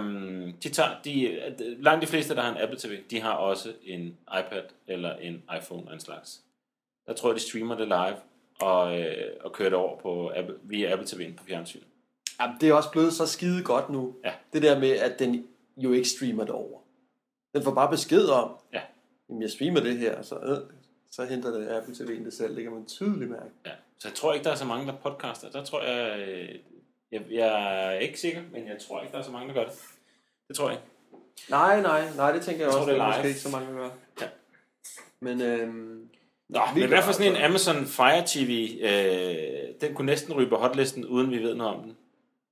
[0.63, 3.73] de tager, de, øh, langt de fleste, der har en Apple TV, de har også
[3.83, 6.41] en iPad eller en iPhone af en slags.
[7.07, 8.15] Der tror jeg, de streamer det live
[8.61, 11.79] og, øh, og kører det over på Apple, via Apple TV'en på fjernsyn.
[12.41, 14.15] Jamen, det er også blevet så skide godt nu.
[14.25, 14.31] Ja.
[14.53, 16.79] Det der med, at den jo ikke streamer det over.
[17.55, 18.81] Den får bare besked om, Ja.
[19.29, 20.57] jamen jeg streamer det her, så, øh,
[21.11, 22.55] så henter det Apple TV'en det selv.
[22.55, 23.49] Det kan man tydeligt mærke.
[23.65, 23.71] Ja.
[23.99, 25.49] Så jeg tror ikke, der er så mange, der podcaster.
[25.51, 26.55] Der tror jeg, øh,
[27.11, 29.63] jeg, jeg er ikke sikker, men jeg tror ikke, der er så mange, der gør
[29.63, 29.73] det.
[30.47, 30.87] Det tror jeg ikke.
[31.49, 33.67] Nej, nej, nej, det tænker jeg, Jeg også, tror, det er måske ikke så mange,
[33.73, 33.89] der gør.
[34.21, 34.27] Ja.
[35.19, 36.09] Men, øhm,
[36.49, 40.33] Nå, vi men hvad for sådan en altså- Amazon Fire TV, øh, den kunne næsten
[40.33, 41.97] ryge på hotlisten, uden vi ved noget om den.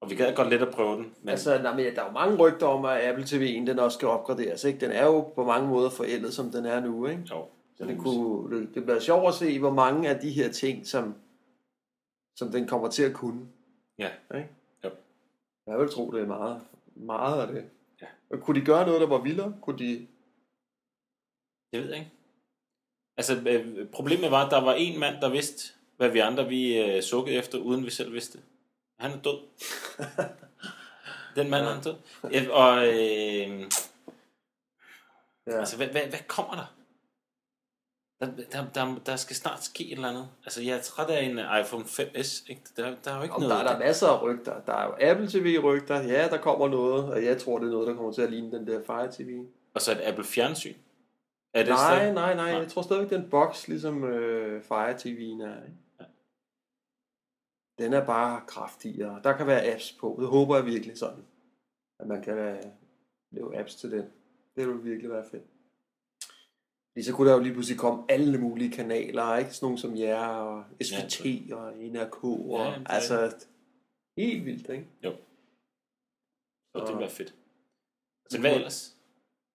[0.01, 1.13] Og vi gad godt lidt at prøve den.
[1.21, 3.95] Men altså, nej, men der er jo mange rygter om, at Apple TV'en den også
[3.97, 4.63] skal opgraderes.
[4.63, 4.79] Ikke?
[4.79, 7.07] Den er jo på mange måder forældet, som den er nu.
[7.07, 7.21] Ikke?
[7.31, 7.45] jo,
[7.77, 10.88] Så det, kunne, det, det bliver sjovt at se, hvor mange af de her ting,
[10.88, 11.15] som,
[12.35, 13.41] som den kommer til at kunne.
[13.99, 14.11] Ja.
[14.35, 14.49] Ikke?
[14.83, 14.89] Jo.
[15.67, 16.61] Jeg vil tro, det er meget,
[16.95, 17.69] meget af det.
[18.01, 18.07] Ja.
[18.29, 19.55] Og kunne de gøre noget, der var vildere?
[19.61, 20.07] Kunne de...
[21.73, 22.11] Det ved jeg ikke.
[23.17, 26.77] Altså, øh, problemet var, at der var en mand, der vidste, hvad vi andre vi
[26.77, 28.39] øh, sukkede efter, uden vi selv vidste.
[28.99, 29.39] Han er død.
[31.35, 31.95] Den mand, han er død.
[32.31, 33.71] Ja, og øh,
[35.47, 35.59] Ja.
[35.59, 36.75] altså, hvad, hvad, hvad kommer der?
[38.19, 38.95] Der, der, der?
[39.05, 40.29] der skal snart ske et eller andet.
[40.45, 42.49] Altså, jeg er træt af en iPhone 5S.
[42.49, 42.62] Ikke?
[42.78, 43.56] Der, der er jo ikke Om noget.
[43.56, 44.62] der er der masser af rygter.
[44.62, 46.01] Der er jo Apple TV-rygter.
[46.01, 47.06] Ja, der kommer noget.
[47.13, 49.45] Og jeg tror, det er noget, der kommer til at ligne den der Fire TV.
[49.73, 50.73] Og så et Apple fjernsyn.
[51.54, 52.51] Er det Nej, stadig- nej, nej.
[52.51, 52.60] Nej.
[52.62, 55.63] Jeg tror stadigvæk, den boks, ligesom øh, Fire TV'en er.
[55.63, 55.78] Ikke?
[55.99, 56.06] Ja.
[57.84, 59.19] Den er bare kraftigere.
[59.23, 60.17] Der kan være apps på.
[60.19, 61.25] Det håber jeg virkelig sådan.
[61.99, 62.63] At man kan øh,
[63.32, 64.06] lave apps til den.
[64.56, 65.43] Det ville virkelig være fedt.
[66.95, 69.51] Fordi så kunne der jo lige pludselig komme alle mulige kanaler, ikke?
[69.53, 73.36] Sådan nogle som jer, og SVT og NRK, og Ja, er altså
[74.17, 74.88] helt vildt, ikke?
[76.73, 77.34] Og det Så- vil være fedt.
[78.25, 78.95] Altså, Men hvad ellers?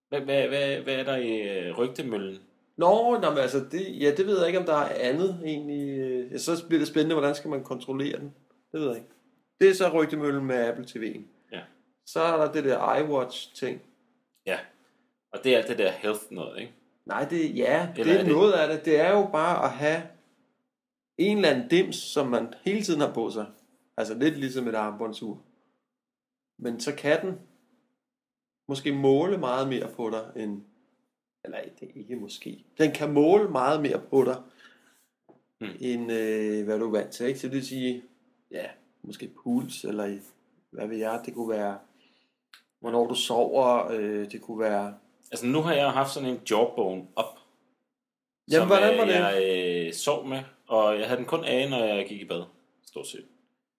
[0.09, 2.39] Hvad, hvad, hvad, hvad er der i øh, rygtemøllen?
[2.77, 5.99] Nå, nå men altså, det, ja, det ved jeg ikke, om der er andet egentlig.
[5.99, 8.35] øh, Ja, så bliver det spændende, hvordan skal man kontrollere den?
[8.73, 9.09] Det ved jeg ikke.
[9.61, 11.23] Det er så rygtemøllen med Apple TV'en.
[11.53, 11.61] Ja.
[12.07, 13.83] Så er der det der iWatch-ting.
[15.33, 16.73] Og det er alt det der health noget, ikke?
[17.11, 18.85] Nej, det, ja, det er, er det- noget af det.
[18.85, 20.03] Det er jo bare at have
[21.19, 23.47] en eller anden dims, som man hele tiden har på sig.
[23.97, 25.43] Altså lidt ligesom et armbåndsur.
[26.59, 27.39] Men så kan den
[28.69, 30.63] måske måle meget mere på dig end...
[31.45, 32.65] Eller det er ikke måske.
[32.79, 34.37] Den kan måle meget mere på dig,
[35.63, 35.67] Mm.
[35.81, 37.27] end øh, hvad du er vant til.
[37.27, 37.39] Ikke?
[37.39, 38.03] Så det vil sige,
[38.51, 38.67] ja,
[39.03, 40.19] måske puls, eller
[40.71, 41.79] hvad ved jeg, det kunne være,
[42.81, 44.95] hvornår du sover, øh, det kunne være...
[45.31, 47.39] Altså nu har jeg haft sådan en jawbone op.
[48.51, 49.15] Jamen, hvordan var øh, det?
[49.15, 52.45] Jeg øh, sov med, og jeg havde den kun af, når jeg gik i bad.
[52.87, 53.25] Stort set.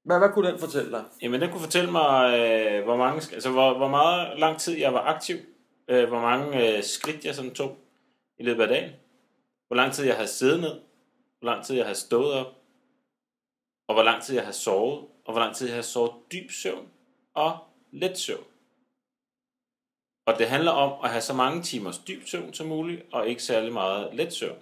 [0.04, 1.04] Hvad, hvad kunne den fortælle dig?
[1.22, 4.94] Jamen, den kunne fortælle mig, øh, hvor, mange, altså, hvor, hvor meget lang tid jeg
[4.94, 5.38] var aktiv.
[5.88, 7.78] Øh, hvor mange øh, skridt jeg sådan tog
[8.40, 8.92] i løbet af dagen.
[9.68, 10.80] Hvor lang tid jeg havde siddet ned.
[11.40, 12.56] Hvor lang tid jeg havde stået op.
[13.88, 15.00] Og hvor lang tid jeg havde sovet.
[15.26, 16.88] Og hvor lang tid jeg havde sovet dyb søvn
[17.34, 17.58] og
[17.92, 18.44] let søvn.
[20.32, 23.44] Og det handler om at have så mange timers dyb søvn som muligt, og ikke
[23.44, 24.58] særlig meget let søvn.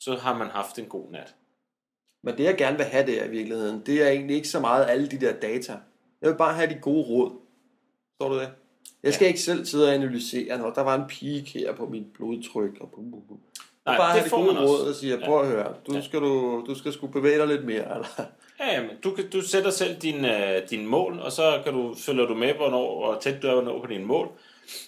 [0.00, 1.34] Så har man haft en god nat.
[2.24, 4.86] Men det jeg gerne vil have der i virkeligheden, det er egentlig ikke så meget
[4.88, 5.72] alle de der data.
[6.22, 7.30] Jeg vil bare have de gode råd.
[8.14, 8.48] Står du det?
[9.02, 9.28] Jeg skal ja.
[9.28, 12.80] ikke selv sidde og analysere, når der var en peak her på mit blodtryk.
[12.80, 13.38] Og bum, bum, bum.
[13.86, 16.00] Nej, bare det får man råd og siger, prøv at høre, du, Ja.
[16.00, 17.94] skal, du, du skal sgu bevæge dig lidt mere.
[17.94, 18.06] Eller?
[18.60, 21.94] Ja, jamen, du, kan, du sætter selv dine øh, din mål, og så kan du,
[21.94, 24.28] følger du med, hvornår, hvor tæt du er nå på dine mål.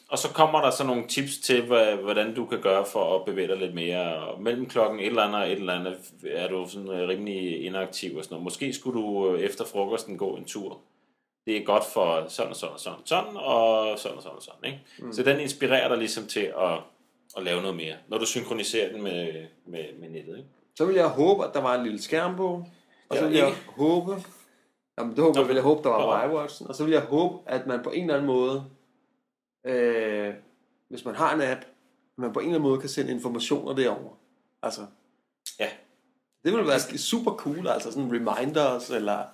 [0.08, 1.62] Og så kommer der så nogle tips til,
[2.02, 4.14] hvordan du kan gøre for at bevæge dig lidt mere.
[4.14, 7.64] Og mellem klokken et eller andet og et eller andet er du sådan øh, rimelig
[7.64, 8.44] inaktiv og sådan noget.
[8.44, 10.78] Måske skulle du øh, efter frokosten gå en tur.
[11.46, 14.42] Det er godt for sådan og sådan og sådan, sådan og sådan og sådan og
[14.42, 14.64] sådan.
[14.64, 14.80] Ikke?
[14.98, 15.12] Mm.
[15.12, 16.78] Så den inspirerer dig ligesom til at,
[17.36, 19.32] at lave noget mere, når du synkroniserer den med,
[19.66, 20.36] med, med nettet.
[20.36, 20.48] Ikke?
[20.76, 22.64] Så vil jeg håbe, at der var en lille skærm på.
[23.08, 24.16] Og så vil jeg håbe,
[24.98, 26.68] jamen det håber, Nå, vil jeg håbe, der var iWatchen.
[26.68, 28.64] Og så vil jeg håbe, at man på en eller anden måde,
[29.64, 30.34] øh,
[30.88, 31.60] hvis man har en app,
[32.16, 34.16] man på en eller anden måde kan sende informationer derover.
[34.62, 34.86] Altså,
[35.60, 35.68] Ja.
[36.44, 39.24] det ville være super cool, altså sådan reminders, eller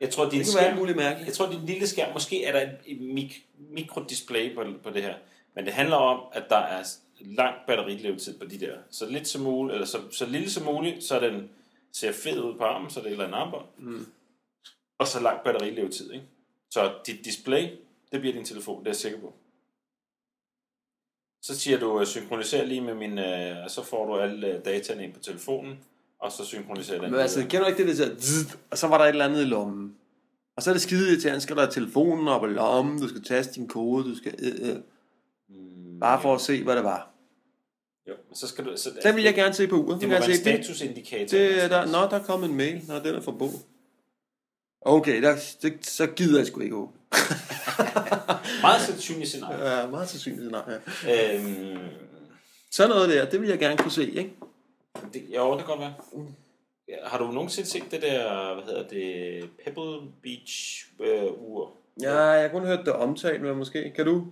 [0.00, 1.26] Jeg tror, din det skærm, muligt mærkeligt.
[1.26, 5.14] jeg tror, din lille skærm, måske er der et, mik- mikrodisplay på, på det her.
[5.54, 6.82] Men det handler om, at der er
[7.20, 8.78] lang batterilevetid på de der.
[8.90, 11.50] Så lidt som muligt, eller så, så lille som muligt, så den
[11.92, 13.66] ser fed ud på armen, så det er eller andet armbånd.
[13.78, 14.06] Mm.
[14.98, 16.24] Og så lang batterilevetid, ikke?
[16.70, 17.68] Så dit display,
[18.12, 19.32] det bliver din telefon, det er jeg sikker på.
[21.46, 24.64] Så siger du, øh, synkroniser lige med min, øh, og så får du alle øh,
[24.64, 25.78] dataene ind på telefonen,
[26.20, 27.10] og så synkroniserer den.
[27.10, 29.42] Men altså, kender du ikke det, der siger, og så var der et eller andet
[29.42, 29.94] i lommen.
[30.56, 33.54] Og så er det skide irriterende, skal der telefonen op i lommen, du skal taste
[33.54, 34.76] din kode, du skal, øh, øh,
[35.48, 37.10] Mm, bare for at se, hvad det var.
[38.08, 38.76] Jo, men så skal du...
[38.76, 40.00] Så, Den vil jeg gerne se på uret.
[40.00, 41.38] Det må være en statusindikator.
[41.38, 42.82] det, er der, nå, der er kommet en mail.
[42.88, 43.50] Nå, den er fra Bo.
[44.80, 46.98] Okay, der, det, så gider jeg sgu ikke åbne.
[48.64, 49.70] Meget sandsynligt scenarie.
[49.80, 50.56] Ja, meget sandsynligt.
[51.06, 51.34] Ja.
[51.36, 51.78] Øhm,
[52.70, 54.34] Sådan noget der, det vil jeg gerne kunne se, ikke?
[55.12, 55.94] det, jo, det kan godt være.
[56.88, 61.72] Ja, Har du nogensinde set det der, hvad hedder det, Pebble Beach øh, ur?
[62.02, 63.92] Ja, jeg har kun hørt det omtalt, men måske.
[63.96, 64.26] Kan du?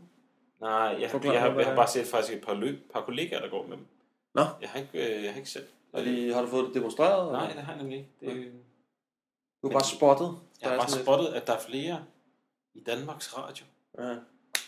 [0.61, 3.41] Nej, jeg, Forklar jeg, har, jeg har bare set faktisk et par, løb, par kollegaer,
[3.41, 3.87] der går med dem.
[4.35, 5.67] Nå, Jeg har ikke, øh, jeg har ikke set.
[5.93, 7.33] er de, har du fået det demonstreret?
[7.33, 7.55] Nej, eller?
[7.57, 8.41] det har jeg nemlig ikke.
[8.41, 8.53] Det,
[9.63, 10.27] Du har bare spottet?
[10.63, 12.05] jeg Der har bare spottet, at der er flere
[12.75, 13.65] i Danmarks Radio,
[13.99, 14.17] Ja,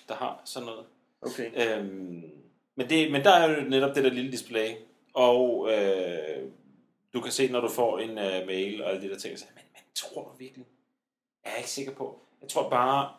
[0.09, 0.87] der har sådan noget.
[1.21, 1.79] okay.
[1.79, 2.31] Øhm,
[2.75, 4.75] men, det, men der er jo netop det der lille display,
[5.15, 6.51] og øh,
[7.15, 9.45] du kan se, når du får en øh, mail og alle de der ting, så,
[9.55, 10.67] men, men tror du virkelig?
[11.45, 12.21] Jeg er ikke sikker på.
[12.41, 13.15] Jeg tror bare,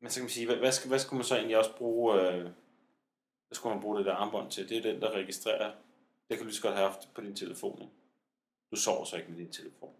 [0.00, 2.20] men så kan man sige, hvad, hvad, skal, hvad skulle man så egentlig også bruge,
[2.20, 2.42] øh,
[3.46, 4.68] hvad skulle man bruge det der armbånd til?
[4.68, 5.72] Det er den, der registrerer.
[6.28, 7.82] Det kan du lige så godt have haft på din telefon.
[7.82, 7.92] Ikke?
[8.70, 9.94] Du sover så ikke med din telefon.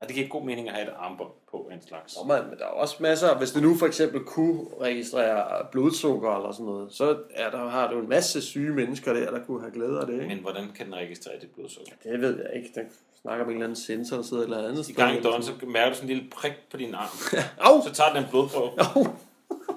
[0.00, 2.16] Og det giver god mening at have et armbånd på en slags.
[2.16, 6.36] Nå, man, men der er også masser, hvis du nu for eksempel kunne registrere blodsukker
[6.36, 9.60] eller sådan noget, så er der, har du en masse syge mennesker der, der kunne
[9.60, 10.26] have glæde af det, ikke?
[10.26, 11.92] Men hvordan kan den registrere dit blodsukker?
[12.02, 12.70] Det ved jeg ikke.
[12.74, 12.84] Den
[13.22, 15.42] snakker om en eller anden sensor, der sidder et eller andet I gang i døgn,
[15.42, 17.08] så mærker du sådan en lille prik på din arm.
[17.66, 17.82] Au!
[17.86, 18.70] Så tager den en blodprøve.
[18.78, 19.06] Au!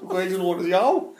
[0.01, 1.15] Du går ikke sådan rundt og siger, au!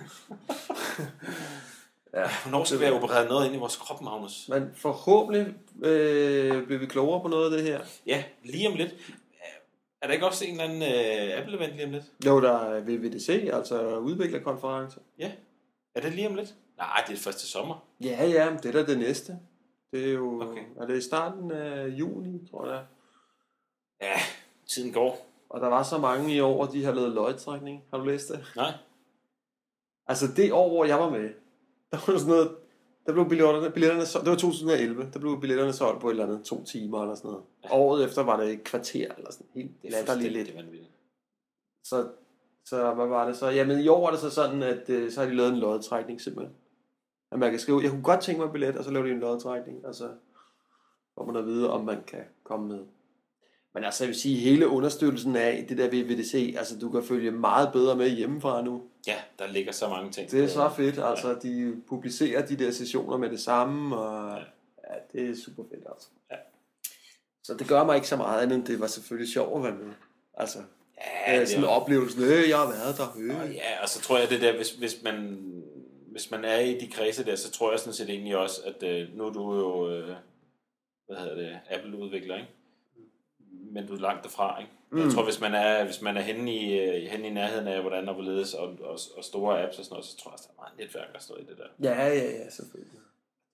[2.12, 4.50] Hvornår skal vi have opereret noget ind i vores krop, Magnus?
[4.50, 7.80] Men forhåbentlig øh, bliver vi klogere på noget af det her.
[8.06, 8.96] Ja, lige om lidt.
[10.02, 12.04] Er der ikke også en eller anden øh, Apple-event lige om lidt?
[12.26, 15.00] Jo, der er VVDC, altså udviklerkonference.
[15.20, 15.32] Ja.
[15.96, 16.56] Er det lige om lidt?
[16.78, 17.86] Nej, det er først til sommer.
[18.04, 19.40] Ja, ja, men det er da det næste.
[19.92, 20.64] Det er jo, Okay.
[20.78, 22.84] er det i starten af juni, tror jeg.
[24.02, 24.14] Ja,
[24.68, 25.26] tiden går.
[25.50, 27.84] Og der var så mange i år, de har lavet løgtrækning.
[27.92, 28.46] Har du læst det?
[28.56, 28.72] Nej.
[30.08, 31.30] Altså det år, hvor jeg var med,
[31.92, 32.56] der var sådan noget,
[33.06, 36.26] der blev billetterne, billetterne solgt, det var 2011, der blev billetterne solgt på et eller
[36.26, 37.46] andet to timer eller sådan noget.
[37.64, 37.70] Ja.
[37.78, 40.56] Året efter var det et kvarter eller sådan helt Det er fuldstændig lidt.
[40.56, 40.92] vanvittigt.
[41.84, 42.08] Så,
[42.66, 43.50] så hvad var det så?
[43.50, 46.22] Jamen i år er det så sådan, at øh, så har de lavet en lodtrækning
[46.22, 46.56] simpelthen.
[47.32, 49.12] At man kan skrive, jeg kunne godt tænke mig en billet, og så laver de
[49.12, 50.10] en lodtrækning, og så
[51.18, 52.86] får man at vide, om man kan komme med.
[53.74, 57.32] Men altså, jeg vil sige, hele understøttelsen af det der VVDC, altså du kan følge
[57.32, 58.84] meget bedre med hjemmefra nu.
[59.08, 60.32] Ja, der ligger så mange ting.
[60.32, 64.40] Det er så fedt, altså de publicerer de der sessioner med det samme, og
[64.90, 66.08] ja, det er super fedt altså.
[66.32, 66.36] Ja.
[67.44, 69.84] Så det gør mig ikke så meget andet, end det var selvfølgelig sjovt at være
[69.86, 69.94] med.
[70.34, 70.60] Altså,
[71.26, 73.42] Ja, ja, det sådan er, oplevelsen, øh, jeg har været der, øh.
[73.42, 75.38] og ja, og så tror jeg det der, hvis, hvis man
[76.12, 78.84] hvis man er i de kredse der, så tror jeg sådan set egentlig også, at
[78.84, 80.16] øh, nu er du jo, øh,
[81.08, 82.48] hvad hedder det, Apple-udvikler, ikke?
[83.70, 84.72] Men du er langt derfra, ikke?
[84.92, 85.00] Mm.
[85.04, 87.82] Jeg tror, hvis man er, hvis man er henne i, øh, henne i nærheden af,
[87.82, 90.44] hvordan og hvorledes, og, og, og store apps og sådan noget, så tror jeg, at
[90.44, 91.68] der er meget netværk, der står i det der.
[91.90, 92.92] Ja, ja, ja, selvfølgelig.
[92.92, 93.00] Det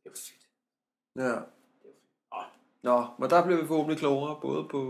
[0.06, 0.45] er jo fedt.
[1.15, 1.39] Ja.
[2.34, 2.41] Nå,
[2.84, 4.82] Nå, men der blev vi forhåbentlig klogere, både på,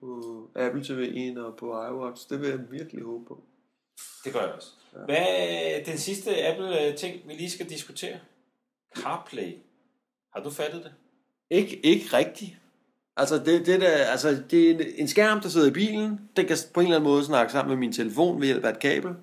[0.00, 2.30] på Apple TV'en og på iWatch.
[2.30, 3.42] Det vil jeg virkelig håbe på.
[4.24, 4.70] det gør jeg også.
[5.04, 8.18] Hvad er den sidste Apple-ting, vi lige skal diskutere?
[8.96, 9.58] CarPlay.
[10.34, 10.94] Har du fattet det?
[11.50, 12.56] Ikke, ikke rigtigt.
[13.16, 16.20] Altså, det, det, der, altså, det er en, en skærm, der sidder i bilen.
[16.36, 18.70] Den kan på en eller anden måde snakke sammen med min telefon ved hjælp af
[18.70, 19.14] et kabel.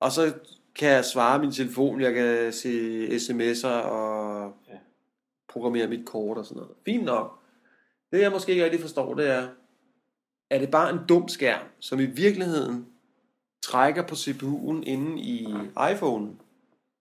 [0.00, 0.34] Og så
[0.74, 4.78] kan jeg svare min telefon, jeg kan se sms'er og Ja.
[5.48, 6.76] programmere mit kort og sådan noget.
[6.84, 7.38] Fint nok.
[8.12, 9.48] Det jeg måske ikke rigtig forstår, det er,
[10.50, 12.86] er det bare en dum skærm, som i virkeligheden
[13.62, 15.46] trækker på CPU'en inde i
[15.76, 16.34] iPhone'en?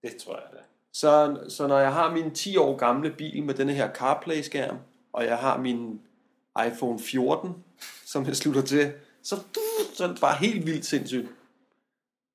[0.04, 0.58] Det tror jeg da.
[0.94, 4.78] Så, så når jeg har min 10 år gamle bil med denne her CarPlay-skærm,
[5.14, 6.02] og jeg har min
[6.68, 7.50] iPhone 14,
[8.06, 8.94] som jeg slutter til,
[9.24, 9.36] så,
[9.94, 11.28] så er det bare helt vildt sindssygt.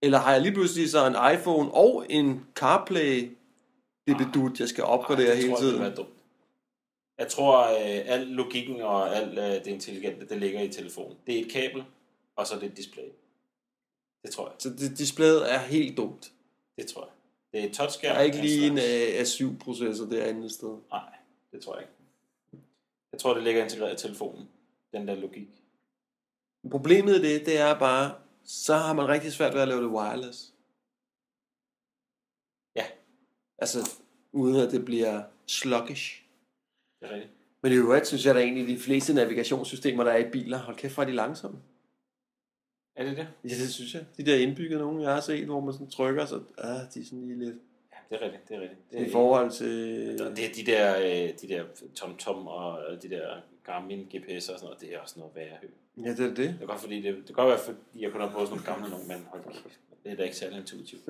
[0.03, 3.31] Eller har jeg lige pludselig så en iPhone og en CarPlay
[4.07, 5.95] det jeg skal opgradere Ej, det hele jeg, tiden.
[5.97, 6.09] Dumt.
[7.19, 11.17] Jeg tror, øh, al logikken og alt øh, det intelligente, det ligger i telefonen.
[11.27, 11.85] Det er et kabel,
[12.37, 13.05] og så er det et display.
[14.23, 14.55] Det tror jeg.
[14.59, 16.33] Så det, displayet er helt dumt.
[16.77, 17.11] Det tror jeg.
[17.53, 18.13] Det er et touchskærm.
[18.13, 19.41] Der er ikke lige en slags.
[19.41, 20.77] øh, A7-processor derinde et sted.
[20.91, 21.01] Nej,
[21.53, 21.94] det tror jeg ikke.
[23.15, 24.49] Jeg tror, det ligger integreret i telefonen.
[24.93, 25.49] Den der logik.
[26.71, 29.91] Problemet i det, det er bare, så har man rigtig svært ved at lave det
[29.91, 30.55] wireless.
[32.77, 32.87] Ja.
[33.59, 33.79] Altså,
[34.33, 36.23] uden at det bliver sluggish.
[37.01, 37.33] Det er rigtigt.
[37.63, 40.77] Men i øvrigt synes jeg, at egentlig de fleste navigationssystemer, der er i biler, hold
[40.77, 41.59] kæft, hvor er de langsomme.
[42.97, 43.29] Er det det?
[43.45, 44.07] Ja, det synes jeg.
[44.17, 47.05] De der indbyggede nogen, jeg har set, hvor man sådan trykker, så ah, de er
[47.05, 47.57] sådan lige lidt...
[48.11, 48.49] Det er rigtigt.
[48.49, 48.81] Det er rigtigt.
[48.93, 50.19] Det I er, forhold til...
[50.19, 51.65] det er de der, øh, de der
[51.95, 53.27] TomTom og de der
[53.65, 54.81] Garmin GPS og sådan noget.
[54.81, 55.69] Det er også noget værre hø.
[56.05, 56.37] Ja, det er det.
[56.37, 58.63] Det er godt, fordi det, det kan godt være, fordi jeg kun har prøvet sådan
[58.65, 59.43] nogle gamle nogle, men hold
[60.05, 61.07] det er da ikke særlig intuitivt.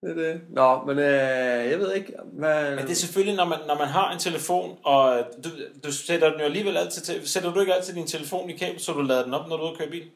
[0.00, 0.40] Det er det.
[0.50, 2.76] Nå, men øh, jeg ved ikke, hvad...
[2.76, 5.48] Men det er selvfølgelig, når man, når man har en telefon, og du,
[5.84, 8.80] du sætter den jo alligevel altid til, sætter du ikke altid din telefon i kabel,
[8.80, 10.10] så du lader den op, når du er ude køre bil?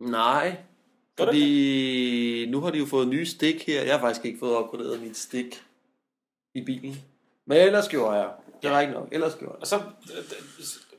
[0.00, 0.56] Nej,
[1.24, 3.82] fordi nu har de jo fået nye stik her.
[3.82, 5.62] Jeg har faktisk ikke fået opgraderet mit stik
[6.54, 6.96] i bilen.
[7.46, 8.30] Men ellers gjorde jeg.
[8.62, 9.08] Det er ikke nok.
[9.12, 9.60] Ellers gjorde jeg.
[9.60, 9.80] Og så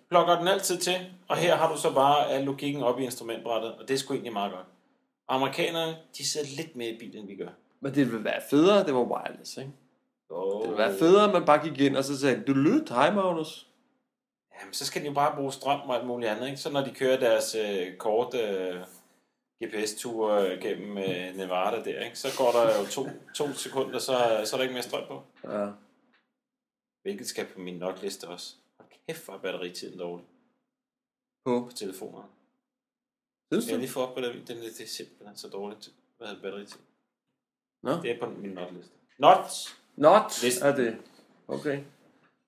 [0.10, 0.96] plukker den altid til,
[1.28, 4.14] og her har du så bare al logikken op i instrumentbrættet, og det er sgu
[4.14, 4.66] egentlig meget godt.
[5.28, 7.50] Og amerikanerne, de sidder lidt mere i bilen, end vi gør.
[7.80, 9.72] Men det ville være federe, det var wireless, ikke?
[10.30, 10.62] Oh.
[10.62, 13.14] Det ville være federe, at man bare gik ind og så sagde, du lyt, hej
[13.14, 13.68] Magnus.
[14.60, 16.58] Jamen, så skal de jo bare bruge strøm og alt muligt andet, ikke?
[16.58, 18.76] Så når de kører deres øh, kort øh,
[19.63, 22.19] GPS-ture gennem øh, Nevada der, ikke?
[22.19, 25.24] Så går der jo to, to sekunder, så, så er der ikke mere strøm på.
[25.43, 25.67] Ja.
[27.02, 28.56] Hvilket skal på min notliste også.
[28.80, 30.26] Hold kæft, hvor er batteritiden dårlig
[31.45, 31.67] På.
[31.69, 32.28] på telefonerne.
[33.54, 33.82] Synes Skal jeg du?
[33.82, 34.34] lige få op på det?
[34.47, 35.89] Den, det er simpelthen så dårligt.
[36.17, 36.80] Hvad hedder batteritid?
[37.84, 37.91] Nå.
[37.91, 38.91] Det er på min notliste.
[39.17, 39.45] Not!
[39.95, 40.65] Not Listen.
[40.67, 40.97] er det.
[41.47, 41.80] Okay.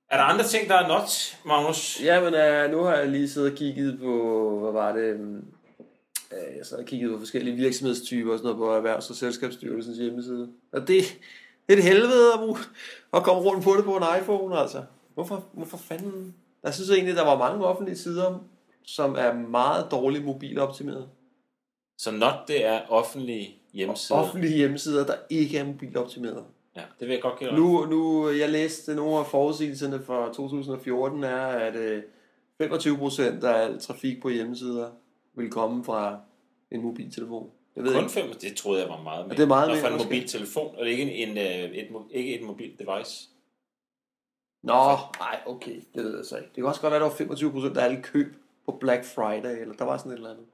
[0.09, 2.01] Er der andre ting, der er not, Magnus?
[2.03, 5.43] Jamen, øh, nu har jeg lige siddet og kigget på, hvad var det, øhm, øh,
[6.57, 10.49] jeg sad og kigget på forskellige virksomhedstyper og sådan noget på Erhvervs- og Selskabsstyrelsens hjemmeside.
[10.71, 11.03] Og det,
[11.67, 12.57] det er et helvede at, bruge,
[13.13, 14.83] at komme rundt på det på en iPhone, altså.
[15.13, 16.35] Hvorfor, hvorfor fanden?
[16.63, 18.39] Jeg synes egentlig, der var mange offentlige sider,
[18.83, 21.09] som er meget dårligt mobiloptimeret.
[21.97, 24.19] Så not, det er offentlige hjemmesider.
[24.19, 26.43] Offentlige hjemmesider, der ikke er mobiloptimeret.
[26.75, 27.53] Ja, det vil jeg godt dig.
[27.53, 32.03] Nu, nu, jeg læste nogle af forudsigelserne for 2014 er, at øh,
[32.61, 34.89] 25% af al trafik på hjemmesider
[35.35, 36.19] vil komme fra
[36.71, 37.51] en mobiltelefon.
[37.75, 38.39] Jeg ved Kun ikke.
[38.41, 39.37] det troede jeg var meget mere.
[39.37, 40.05] det er meget mere, for en måske.
[40.05, 43.29] mobiltelefon, og det er ikke en, en, øh, et, ikke et mobilt device.
[44.63, 44.73] Nå,
[45.19, 46.47] nej, okay, det ved jeg så ikke.
[46.47, 49.61] Det kan også godt være, at der var 25% af alle køb på Black Friday,
[49.61, 50.45] eller der var sådan et eller andet.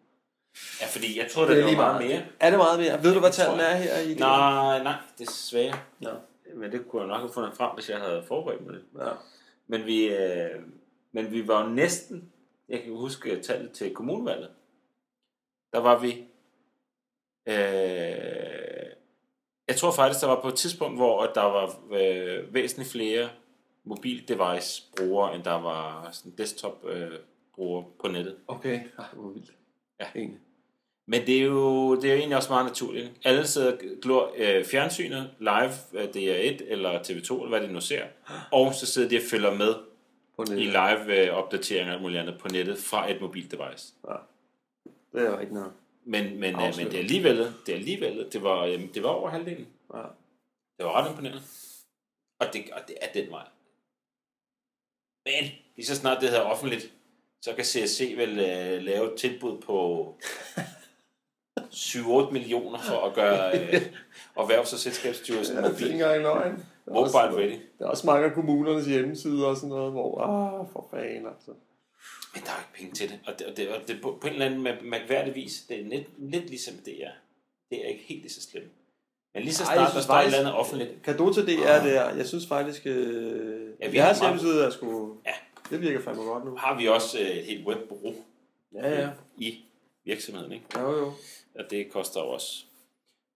[0.82, 2.22] Ja, fordi jeg troede, det, det var meget mere.
[2.40, 3.04] Er det meget mere?
[3.04, 5.80] Ved du, hvad Det tallene er her i Nej, nej, desværre.
[6.00, 6.10] Nå.
[6.56, 8.84] Men det kunne jeg nok have fundet frem, hvis jeg havde forberedt mig det.
[9.00, 9.10] Ja.
[9.68, 10.50] Men vi, øh,
[11.12, 12.32] men vi var jo næsten,
[12.70, 14.50] jeg kan huske tallet til kommunevalget,
[15.74, 16.24] der var vi,
[17.48, 18.90] øh,
[19.68, 23.30] jeg tror faktisk, der var på et tidspunkt, hvor der var øh, væsentligt flere
[23.84, 27.12] mobil-device brugere, end der var sådan desktop øh,
[27.56, 28.36] brugere på nettet.
[28.48, 29.52] Okay, det var vildt.
[30.00, 30.06] Ja.
[30.16, 30.40] Egentlig.
[31.08, 33.12] Men det er jo, det er jo egentlig også meget naturligt.
[33.24, 38.04] Alle sidder glor øh, fjernsynet, live, øh, DR1 eller TV2, eller hvad de nu ser,
[38.52, 39.74] og så sidder de og følger med
[40.36, 40.66] På i nettet.
[40.66, 43.94] live øh, opdateringer og alt muligt andet på nettet fra et mobildevice.
[44.10, 44.16] Ja.
[45.14, 45.72] Det er ikke noget.
[46.06, 49.10] Men, men, øh, men det er alligevel, det er alligevel, det var, øh, det var
[49.10, 49.68] over halvdelen.
[49.94, 50.02] Ja.
[50.78, 51.42] Det var ret imponerende.
[52.40, 53.48] Og det, og det er den vej.
[55.26, 56.94] Men lige så snart det hedder offentligt,
[57.42, 60.16] så kan CSC vel øh, lave et tilbud på
[61.60, 63.82] 7-8 millioner for at gøre øh,
[64.36, 66.66] erhvervs- og selskabsstyrelsen Ja, det er ikke mobil, løgn.
[66.88, 67.60] Er mobile ready.
[67.80, 71.52] Der er også mange af kommunernes hjemmesider og sådan noget, hvor, ah, for fanden altså.
[72.34, 73.20] Men der er jo ikke penge til det.
[73.28, 75.80] Og det, og det, og det på, på en eller anden mær- mærkværdig vis, det
[75.80, 77.12] er lidt, lidt ligesom det er.
[77.70, 78.72] Det er ikke helt lige så slemt.
[79.34, 82.16] Men lige så snart der står et eller andet offentligt, Kado til det er der.
[82.16, 85.18] Jeg synes faktisk, øh, Ja, ja, vi har jeres meget- hjemmeside er sgu...
[85.26, 85.32] Ja.
[85.70, 86.56] Det virker fandme godt nu.
[86.56, 88.16] har vi også øh, et helt webbureau
[88.74, 89.10] Ja, ja.
[89.38, 89.66] i
[90.06, 90.52] virksomheden.
[90.52, 90.66] Ikke?
[90.80, 91.06] Jo, jo.
[91.60, 92.64] Og det koster jo også.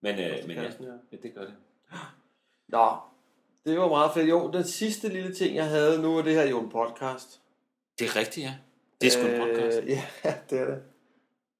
[0.02, 0.90] Men, øh, men ja, Kassen, ja.
[1.12, 1.54] ja, det gør det.
[2.68, 2.96] Nå,
[3.66, 4.28] det var meget fedt.
[4.28, 7.40] Jo, den sidste lille ting, jeg havde nu, er det her jo en podcast.
[7.98, 8.54] Det er rigtigt, ja.
[9.00, 9.78] Det er sgu en podcast.
[9.82, 9.88] Øh,
[10.24, 10.82] ja, det er det.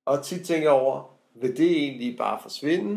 [0.06, 2.94] Og tit tænker jeg over, vil det egentlig bare forsvinde?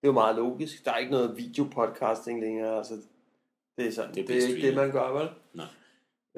[0.00, 0.84] Det er jo meget logisk.
[0.84, 2.76] Der er ikke noget videopodcasting længere.
[2.76, 2.94] Altså,
[3.78, 4.14] det er sådan.
[4.14, 5.28] Det er Det, er ikke det, man gør, vel?
[5.54, 5.66] Nej.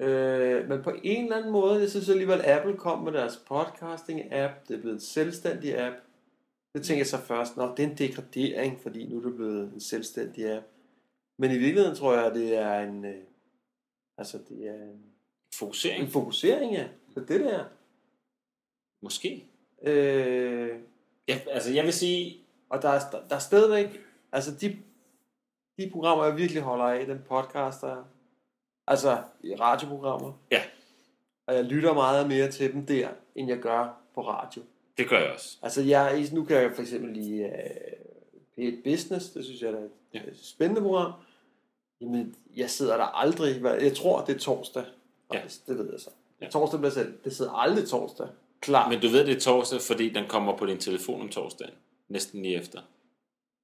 [0.08, 4.52] Øh, men på en eller anden måde, jeg synes alligevel, Apple kom med deres podcasting-app.
[4.68, 5.96] Det er blevet en selvstændig app.
[6.74, 9.72] Det tænker jeg så først, nå, det er en degradering, fordi nu er det blevet
[9.72, 10.66] en selvstændig app.
[11.38, 13.22] Men i virkeligheden tror jeg, at det er en, øh,
[14.18, 15.04] altså det er en,
[15.54, 16.88] Fokusering, en fokusering, ja.
[17.14, 17.64] Så det der.
[19.02, 19.44] måske.
[19.82, 20.70] Øh,
[21.28, 22.36] Ja, altså jeg vil sige,
[22.68, 24.00] Og der er, der er stadigvæk,
[24.32, 24.76] altså de,
[25.78, 28.04] de programmer, jeg virkelig holder af, den podcast, der er,
[28.86, 29.22] altså
[29.60, 30.32] radioprogrammer.
[30.50, 30.62] Ja.
[31.46, 34.62] Og jeg lytter meget mere til dem der, end jeg gør på radio.
[34.98, 35.58] Det gør jeg også.
[35.62, 37.52] Altså jeg, nu kan jeg for eksempel lige uh,
[38.58, 40.20] P1 Business, det synes jeg er et Ja.
[40.42, 41.12] spændende program.
[42.00, 44.84] Jamen, jeg sidder der aldrig, jeg tror det er torsdag,
[45.34, 45.38] Ja.
[45.40, 46.10] faktisk, det ved jeg så.
[46.40, 46.48] Ja.
[46.48, 48.26] Torsdag bliver selv, det sidder aldrig torsdag.
[48.60, 48.88] Klar.
[48.88, 51.74] Men du ved, det er torsdag, fordi den kommer på din telefon om torsdagen.
[52.08, 52.80] Næsten lige efter.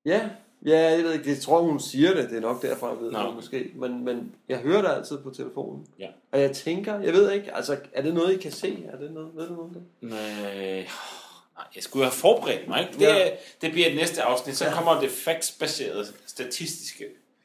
[0.04, 0.30] Ja,
[0.66, 3.10] ja, jeg ved ikke, jeg tror hun siger det, det er nok derfor, jeg ved
[3.12, 3.18] Nå.
[3.26, 3.70] det måske.
[3.74, 5.86] Men, men jeg hører det altid på telefonen.
[5.98, 6.08] Ja.
[6.32, 8.84] Og jeg tænker, jeg ved ikke, altså er det noget, I kan se?
[8.92, 9.82] Er det noget, ved du noget om det?
[10.00, 10.74] Nej,
[11.56, 12.80] nej, jeg skulle have forberedt mig.
[12.80, 12.92] Ikke?
[12.92, 13.28] Det, Ja.
[13.60, 14.56] det bliver et næste afsnit.
[14.56, 14.72] Så Ja.
[14.74, 17.04] kommer det factsbaserede, statistiske.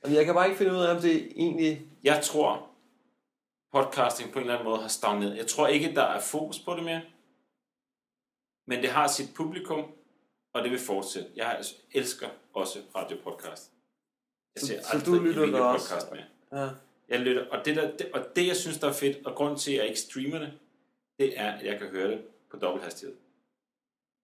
[0.09, 1.81] Jeg kan bare ikke finde ud af, om det egentlig...
[2.03, 2.67] Jeg tror,
[3.71, 5.37] podcasting på en eller anden måde har stagneret.
[5.37, 7.01] Jeg tror ikke, der er fokus på det mere.
[8.67, 9.85] Men det har sit publikum,
[10.53, 11.29] og det vil fortsætte.
[11.35, 13.71] Jeg elsker også radiopodcast.
[14.55, 16.07] Jeg Så- ser så aldrig du en lytter videopodcast også?
[16.11, 16.63] mere.
[16.63, 16.69] Ja.
[17.09, 19.57] Jeg lytter, og det, der, det, og det, jeg synes, der er fedt, og grund
[19.57, 20.53] til, at jeg ikke streamer det,
[21.19, 23.15] det er, at jeg kan høre det på dobbelthastighed.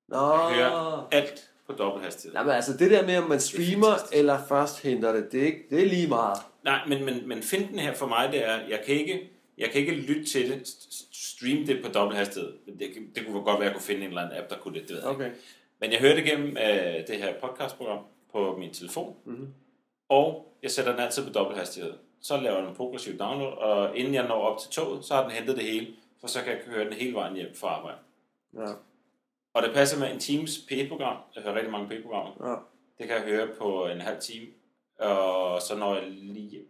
[0.07, 0.17] Nå.
[0.33, 2.33] Jeg hører alt på dobbelthastighed.
[2.33, 5.45] Nej, men altså det der med, om man streamer eller først henter det, det er,
[5.45, 6.37] ikke, det er lige meget.
[6.63, 9.81] Nej, men, men, men finten her for mig, det er, jeg kan ikke, jeg kan
[9.81, 12.53] ikke lytte til det, st- st- streame det på dobbelthastighed.
[12.79, 14.57] Det, kan- det kunne godt være, at jeg kunne finde en eller anden app, der
[14.57, 15.25] kunne det, det ved jeg ikke.
[15.25, 15.35] Okay.
[15.79, 19.47] Men jeg hører det gennem øh, det her podcastprogram på min telefon, Mhm.
[20.09, 21.93] og jeg sætter den altid på dobbelthastighed.
[22.21, 25.21] Så laver den en progressiv download, og inden jeg når op til toget, så har
[25.23, 25.87] den hentet det hele,
[26.19, 27.97] for så kan jeg høre den hele vejen hjem fra arbejde.
[28.57, 28.73] Ja.
[29.53, 31.17] Og det passer med en times P1-program.
[31.35, 32.49] Jeg hører rigtig mange P1-programmer.
[32.49, 32.55] ja.
[32.97, 34.47] Det kan jeg høre på en halv time,
[34.99, 36.61] og så når jeg lige.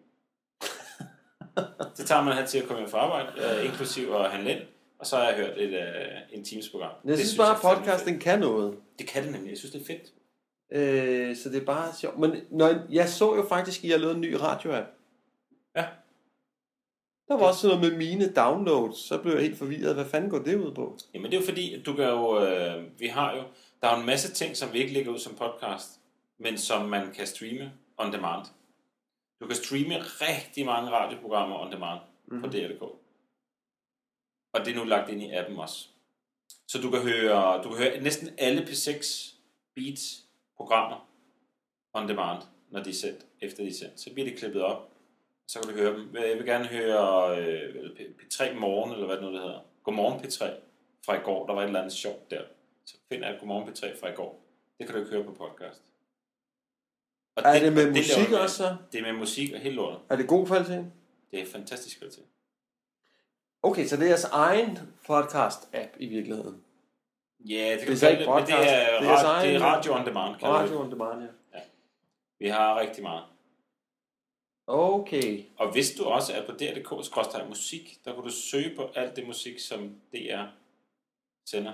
[1.97, 4.61] Det tager en halv time at komme hjem fra arbejde, øh, inklusiv at handle ind,
[4.99, 6.91] og så har jeg hørt et, øh, en times program.
[7.03, 8.77] Men jeg Det synes bare, at jeg podcasting kan noget.
[8.99, 9.49] Det kan det nemlig.
[9.49, 10.13] Jeg synes, det er fedt.
[10.71, 12.19] Øh, så det er bare sjovt.
[12.19, 14.87] Men når, jeg så jo faktisk, at I har lavet en ny radio-app.
[15.75, 15.85] Ja.
[17.27, 18.97] Der var også sådan noget med mine downloads.
[18.97, 19.95] Så blev jeg helt forvirret.
[19.95, 20.97] Hvad fanden går det ud på?
[21.13, 23.43] Jamen det er jo fordi, at du kan jo, øh, vi har jo,
[23.81, 25.99] der er jo en masse ting, som vi ikke lægger ud som podcast,
[26.39, 28.45] men som man kan streame on demand.
[29.39, 32.41] Du kan streame rigtig mange radioprogrammer on demand mm-hmm.
[32.43, 32.81] på DR.dk.
[34.53, 35.87] Og det er nu lagt ind i appen også.
[36.67, 39.33] Så du kan høre, du kan høre næsten alle P6
[39.75, 41.07] Beats programmer
[41.93, 43.99] on demand, når de er sendt, efter de er sendt.
[43.99, 44.91] Så bliver de klippet op,
[45.47, 46.15] så kan du høre dem.
[46.15, 49.59] Jeg vil gerne høre øh, P- P3 Morgen, eller hvad det nu det hedder.
[49.83, 50.45] Godmorgen P3
[51.05, 51.47] fra i går.
[51.47, 52.41] Der var et eller andet sjovt der.
[52.85, 54.41] Så finder jeg Godmorgen P3 fra i går.
[54.77, 55.81] Det kan du ikke høre på podcast.
[57.37, 58.39] Og Er det med og musik jeg.
[58.39, 58.75] også så?
[58.91, 59.99] Det er med musik og helt lortet.
[60.09, 60.91] Er det god kvalitet?
[61.31, 62.23] Det er fantastisk kvalitet.
[63.63, 66.63] Okay, så det er jeres egen podcast-app i virkeligheden.
[67.39, 68.69] Ja, det kan Det er ikke det, men det podcast.
[68.69, 70.33] er, Det er ra- det er radio on demand.
[70.33, 70.43] det.
[70.43, 71.21] Radio on demand,
[71.53, 71.59] ja.
[72.39, 73.23] Vi har rigtig meget.
[74.67, 75.43] Okay.
[75.57, 79.27] Og hvis du også er på dr.dk musik, der kan du søge på alt det
[79.27, 80.43] musik, som DR
[81.45, 81.73] sender.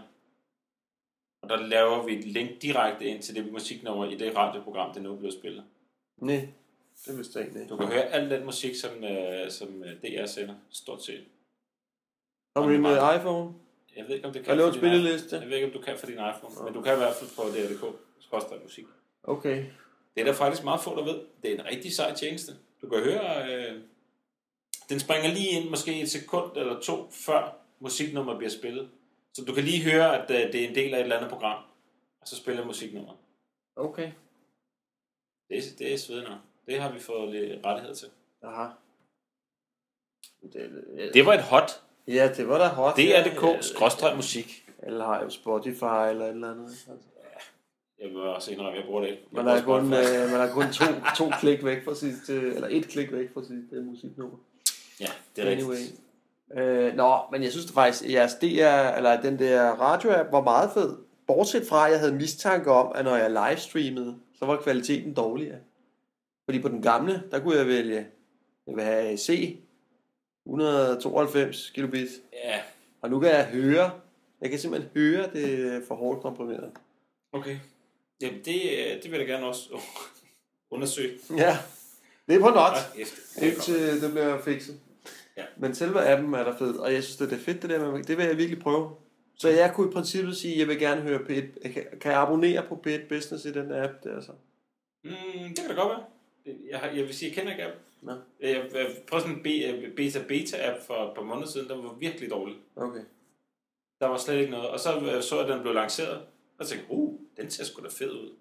[1.43, 5.01] Og der laver vi et link direkte ind til det musiknummer i det radioprogram, det
[5.01, 5.63] nu bliver spillet.
[6.17, 6.47] Nej,
[7.06, 7.67] det vidste jeg ikke.
[7.69, 11.23] Du kan høre al den musik, som, øh, som øh, DR sender, stort set.
[12.56, 13.53] Kommer du med iPhone?
[13.95, 15.36] Jeg ved ikke, om det kan lavet en spilleliste?
[15.36, 17.29] Jeg ved ikke, om du kan for din iPhone, men du kan i hvert fald
[17.36, 18.86] på dr.dk musik.
[19.23, 19.65] Okay.
[20.15, 21.19] Det er der faktisk meget få, der ved.
[21.43, 22.51] Det er en rigtig sej tjeneste.
[22.82, 23.82] Du kan høre, øh,
[24.89, 28.89] den springer lige ind måske et sekund eller to, før musiknummeret bliver spillet.
[29.33, 31.31] Så du kan lige høre, at øh, det er en del af et eller andet
[31.31, 31.63] program,
[32.21, 33.17] og så spiller musiknummeret.
[33.75, 34.11] Okay.
[35.49, 36.37] Det, er- det er svedende.
[36.65, 38.07] Det har vi fået lidt rettighed til.
[38.43, 38.67] Aha.
[40.53, 41.71] Det, Det var et hot.
[42.07, 42.95] ja, det var da hot.
[42.97, 44.69] DR.dk, skråstreg musik.
[44.83, 46.65] Eller har jo Spotify eller et eller andet.
[46.65, 46.89] Altså.
[47.99, 49.23] Jeg vil også indrømme, jeg bruger det ikke.
[49.33, 50.85] Jeg Man er kun, øh, man er kun to,
[51.17, 54.37] to klik væk fra sit, øh, eller et klik væk fra sit øh, musiknummer.
[54.99, 55.75] Ja, det er Anyway.
[55.75, 55.99] rigtigt.
[56.58, 60.41] Øh, nå, men jeg synes det faktisk, at jeres DR, eller den der radio var
[60.41, 60.97] meget fed.
[61.27, 65.59] Bortset fra, at jeg havde mistanke om, at når jeg livestreamede, så var kvaliteten dårligere.
[66.45, 68.07] Fordi på den gamle, der kunne jeg vælge,
[68.67, 69.57] jeg vil have C,
[70.45, 72.07] 192 kilobit.
[72.43, 72.59] Ja,
[73.01, 73.91] Og nu kan jeg høre,
[74.41, 76.72] jeg kan simpelthen høre, det er for hårdt komprimeret.
[77.32, 77.57] okay.
[78.22, 79.70] Jamen, det, øh, det vil jeg gerne også
[80.72, 81.11] undersøge.
[81.38, 81.57] Ja,
[82.28, 82.57] det er på not.
[82.57, 83.43] Ah, efter.
[83.45, 84.80] Indtil det bliver fikset.
[85.64, 85.68] Ja.
[85.68, 88.03] Men selve appen er der fed, og jeg synes, det er fedt det der med,
[88.03, 88.95] det vil jeg virkelig prøve.
[89.36, 92.22] Så jeg kunne i princippet sige, at jeg vil gerne høre P1, kan, kan jeg
[92.22, 94.32] abonnere på P1 Business i den app der så?
[95.03, 95.11] Mm,
[95.49, 96.05] det kan da godt være.
[96.70, 97.76] Jeg, har, jeg vil sige, jeg kender ikke app.
[98.01, 98.11] Nå.
[98.39, 102.30] Jeg, jeg prøvede sådan en be- beta-beta-app for et par måneder siden, der var virkelig
[102.30, 102.55] dårlig.
[102.76, 103.01] Okay.
[103.99, 104.70] Der var slet ikke noget.
[104.70, 106.22] Og så øh, så jeg, at den blev lanceret,
[106.59, 108.32] og tænkte, uh, den ser sgu da fed ud.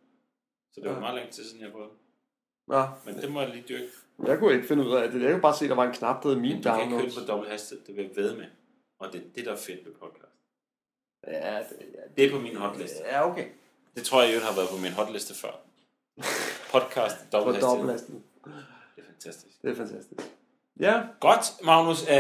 [0.72, 1.00] Så det var Ja.
[1.00, 1.90] meget længe til siden, jeg prøvede.
[2.68, 3.92] Nå, Men det må jeg lige dyrke.
[4.26, 5.22] Jeg kunne ikke finde ud af det.
[5.22, 6.80] Jeg kunne bare se, at der var en knap, der hed Men Min du kan
[6.80, 7.14] ikke Downloads.
[7.14, 8.44] køre på dobbelt hastighed, det vil jeg ved med.
[8.98, 10.32] Og det er det, der er fedt ved podcast.
[11.26, 12.96] Ja, det, ja, Det er på min hotliste.
[13.10, 13.44] ja, okay.
[13.96, 15.54] Det tror jeg øvrigt har været på min hotliste før.
[16.72, 17.90] Podcast, dobbelt dobbelt hastighed.
[17.92, 18.20] hastighed.
[18.96, 19.62] Det er fantastisk.
[19.62, 20.20] Det er fantastisk.
[20.80, 22.04] Ja, Godt, Magnus.
[22.08, 22.18] Er,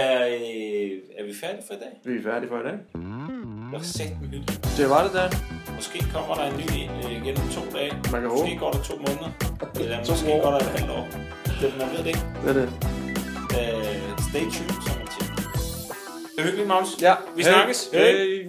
[1.18, 2.00] er vi færdige for i dag?
[2.04, 2.72] vi er færdige for i dag.
[2.72, 4.74] Det var sæt med hyggeligt.
[4.76, 5.28] Det var det der.
[5.74, 7.92] Måske kommer der en ny en øh, igen om to dage.
[8.12, 8.58] Man kan Måske håbe.
[8.60, 9.30] går der to måneder.
[9.82, 10.42] Eller måske år.
[10.42, 11.06] går der et halvt år.
[11.62, 12.24] Det, man ved det ikke.
[12.44, 12.62] Det er det.
[12.62, 15.32] Øh, stay tuned, som man siger.
[16.36, 17.02] Det er hyggeligt, Magnus.
[17.02, 17.14] Ja.
[17.36, 17.52] Vi Hej.
[17.52, 17.90] snakkes.
[17.92, 18.46] Hej.